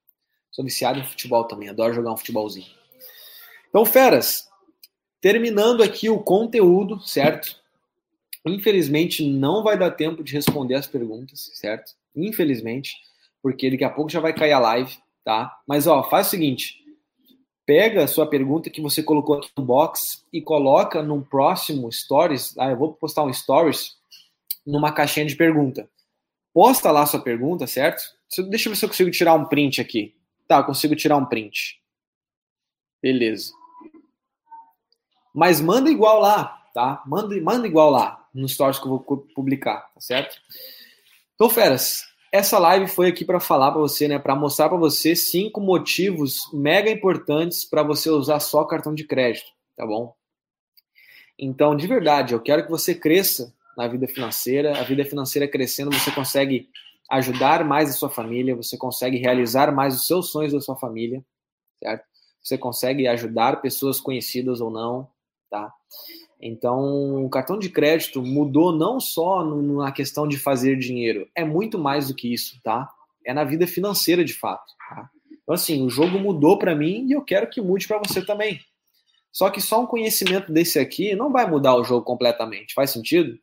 [0.53, 2.71] Sou viciado em futebol também, adoro jogar um futebolzinho.
[3.71, 4.49] Então, feras,
[5.19, 7.57] terminando aqui o conteúdo, certo?
[8.47, 11.93] Infelizmente não vai dar tempo de responder as perguntas, certo?
[12.15, 12.97] Infelizmente,
[13.43, 14.95] porque daqui a pouco já vai cair a live,
[15.25, 15.59] tá?
[15.67, 16.85] Mas ó, faz o seguinte,
[17.65, 22.55] pega a sua pergunta que você colocou aqui no box e coloca num próximo stories.
[22.59, 23.97] Ah, eu vou postar um stories
[24.67, 25.89] numa caixinha de pergunta.
[26.53, 28.03] Posta lá a sua pergunta, certo?
[28.51, 30.15] Deixa eu ver se eu consigo tirar um print aqui.
[30.47, 31.81] Tá, consigo tirar um print.
[33.03, 33.53] Beleza.
[35.35, 37.03] Mas manda igual lá, tá?
[37.07, 39.01] Manda, manda igual lá no stories que eu vou
[39.35, 40.37] publicar, tá certo?
[41.35, 45.17] Então, feras, essa live foi aqui para falar para você, né, para mostrar para você
[45.17, 50.15] cinco motivos mega importantes para você usar só cartão de crédito, tá bom?
[51.39, 54.79] Então, de verdade, eu quero que você cresça na vida financeira.
[54.79, 56.69] A vida financeira crescendo, você consegue
[57.13, 61.23] ajudar mais a sua família, você consegue realizar mais os seus sonhos da sua família,
[61.79, 62.07] certo?
[62.43, 65.07] Você consegue ajudar pessoas conhecidas ou não,
[65.51, 65.71] tá?
[66.41, 71.79] Então, o cartão de crédito mudou não só na questão de fazer dinheiro, é muito
[71.79, 72.91] mais do que isso, tá?
[73.27, 74.73] É na vida financeira de fato.
[74.89, 75.11] Tá?
[75.31, 78.59] Então, assim, o jogo mudou para mim e eu quero que mude para você também.
[79.31, 82.75] Só que só um conhecimento desse aqui não vai mudar o jogo completamente.
[82.75, 83.39] Faz sentido?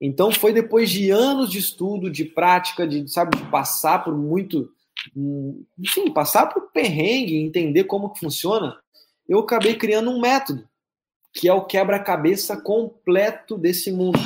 [0.00, 4.70] Então, foi depois de anos de estudo, de prática, de, sabe, de passar por muito.
[5.78, 8.76] Enfim, passar por perrengue, entender como que funciona,
[9.28, 10.68] eu acabei criando um método
[11.32, 14.18] que é o quebra-cabeça completo desse mundo,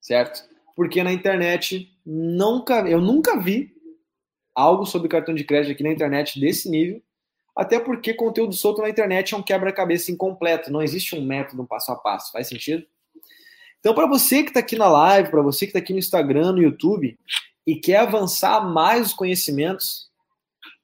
[0.00, 0.46] certo?
[0.76, 3.72] Porque na internet nunca, eu nunca vi
[4.54, 7.00] algo sobre cartão de crédito aqui na internet desse nível,
[7.56, 11.66] até porque conteúdo solto na internet é um quebra-cabeça incompleto, não existe um método um
[11.66, 12.84] passo a passo, faz sentido?
[13.82, 16.52] Então, para você que está aqui na live, para você que está aqui no Instagram,
[16.52, 17.18] no YouTube
[17.66, 20.08] e quer avançar mais os conhecimentos,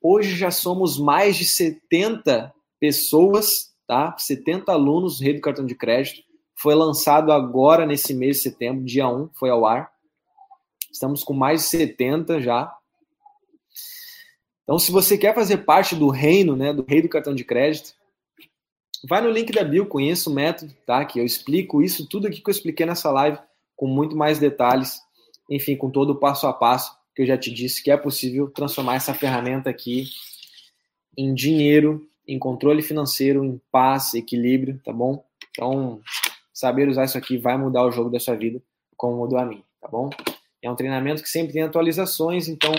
[0.03, 4.15] hoje já somos mais de 70 pessoas tá?
[4.19, 6.23] 70 alunos Rei do Cartão de Crédito.
[6.55, 9.91] Foi lançado agora nesse mês de setembro, dia 1, foi ao ar.
[10.93, 12.73] Estamos com mais de 70 já.
[14.63, 17.95] Então, se você quer fazer parte do reino, né, do Rei do Cartão de Crédito,
[19.09, 21.05] vai no link da bio, conheça o método, tá?
[21.05, 23.39] Que eu explico isso tudo aqui que eu expliquei nessa live
[23.75, 25.01] com muito mais detalhes,
[25.49, 28.49] enfim, com todo o passo a passo que eu já te disse que é possível
[28.49, 30.05] transformar essa ferramenta aqui
[31.17, 35.25] em dinheiro em controle financeiro, em paz, equilíbrio, tá bom?
[35.51, 36.01] Então,
[36.53, 38.63] saber usar isso aqui vai mudar o jogo da sua vida,
[38.97, 40.11] como mudou a mim, tá bom?
[40.63, 42.73] É um treinamento que sempre tem atualizações, então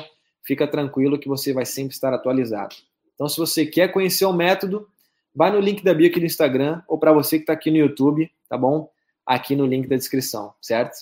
[0.44, 2.76] fica tranquilo que você vai sempre estar atualizado.
[3.16, 4.88] Então, se você quer conhecer o método,
[5.34, 7.78] vai no link da bio aqui no Instagram, ou para você que está aqui no
[7.78, 8.92] YouTube, tá bom?
[9.26, 10.96] Aqui no link da descrição, certo?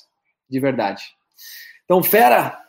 [0.49, 1.15] De verdade.
[1.85, 2.61] Então, fera,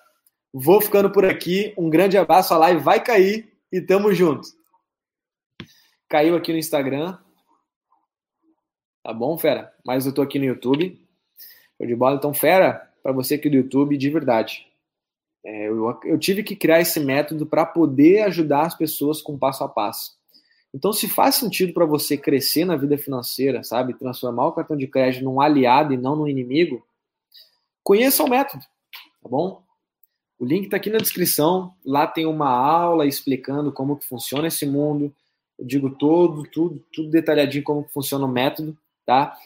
[0.52, 1.74] vou ficando por aqui.
[1.76, 4.48] Um grande abraço, a live vai cair e tamo junto.
[6.08, 7.18] Caiu aqui no Instagram.
[9.02, 9.72] Tá bom, fera?
[9.84, 10.98] Mas eu tô aqui no YouTube.
[11.76, 12.16] Show de bola.
[12.16, 14.66] Então, fera, para você aqui do YouTube, de verdade.
[15.44, 19.64] É, eu, eu tive que criar esse método para poder ajudar as pessoas com passo
[19.64, 20.17] a passo.
[20.74, 24.86] Então, se faz sentido para você crescer na vida financeira, sabe, transformar o cartão de
[24.86, 26.86] crédito num aliado e não num inimigo,
[27.82, 28.62] conheça o método,
[29.22, 29.62] tá bom?
[30.38, 31.74] O link está aqui na descrição.
[31.84, 35.12] Lá tem uma aula explicando como que funciona esse mundo.
[35.58, 39.36] Eu digo todo, tudo, tudo detalhadinho como que funciona o método, tá?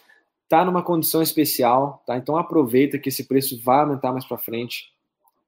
[0.48, 2.18] Tá numa condição especial, tá?
[2.18, 4.92] Então aproveita que esse preço vai aumentar mais para frente.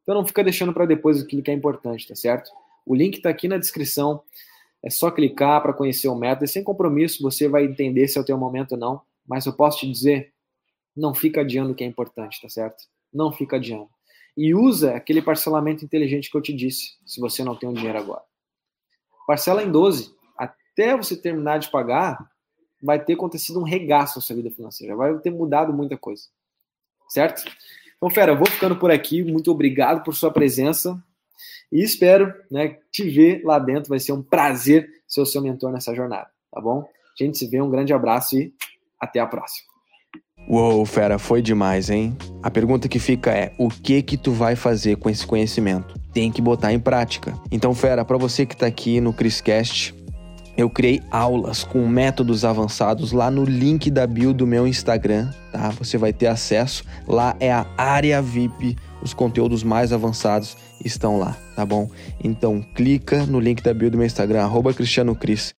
[0.03, 2.51] Então não fica deixando para depois aquilo que é importante, tá certo?
[2.87, 4.23] O link está aqui na descrição.
[4.85, 6.45] É só clicar para conhecer o método.
[6.45, 9.01] E sem compromisso, você vai entender se é o teu momento ou não.
[9.27, 10.35] Mas eu posso te dizer,
[10.95, 12.85] não fica adiando o que é importante, tá certo?
[13.11, 13.89] Não fica adiando.
[14.37, 17.99] E usa aquele parcelamento inteligente que eu te disse, se você não tem o dinheiro
[17.99, 18.23] agora.
[19.27, 20.15] Parcela em 12.
[20.37, 22.31] Até você terminar de pagar,
[22.83, 24.95] vai ter acontecido um regaço na sua vida financeira.
[24.95, 26.25] Vai ter mudado muita coisa.
[27.09, 27.43] Certo?
[27.97, 29.23] Então, fera, eu vou ficando por aqui.
[29.23, 31.03] Muito obrigado por sua presença.
[31.73, 33.89] E espero né, te ver lá dentro.
[33.89, 36.29] Vai ser um prazer ser o seu mentor nessa jornada.
[36.53, 36.85] Tá bom?
[37.19, 37.61] A gente se vê.
[37.61, 38.53] Um grande abraço e
[39.01, 39.75] até a próxima.
[40.49, 42.17] Uou, fera, foi demais, hein?
[42.43, 45.99] A pergunta que fica é: o que que tu vai fazer com esse conhecimento?
[46.13, 47.35] Tem que botar em prática.
[47.51, 49.95] Então, fera, para você que tá aqui no Criscast,
[50.57, 55.71] eu criei aulas com métodos avançados lá no link da bio do meu Instagram, tá?
[55.71, 56.85] Você vai ter acesso.
[57.09, 61.89] Lá é a área VIP, os conteúdos mais avançados estão lá, tá bom?
[62.23, 65.53] Então clica no link da bio do meu Instagram, arroba Cristiano Cris,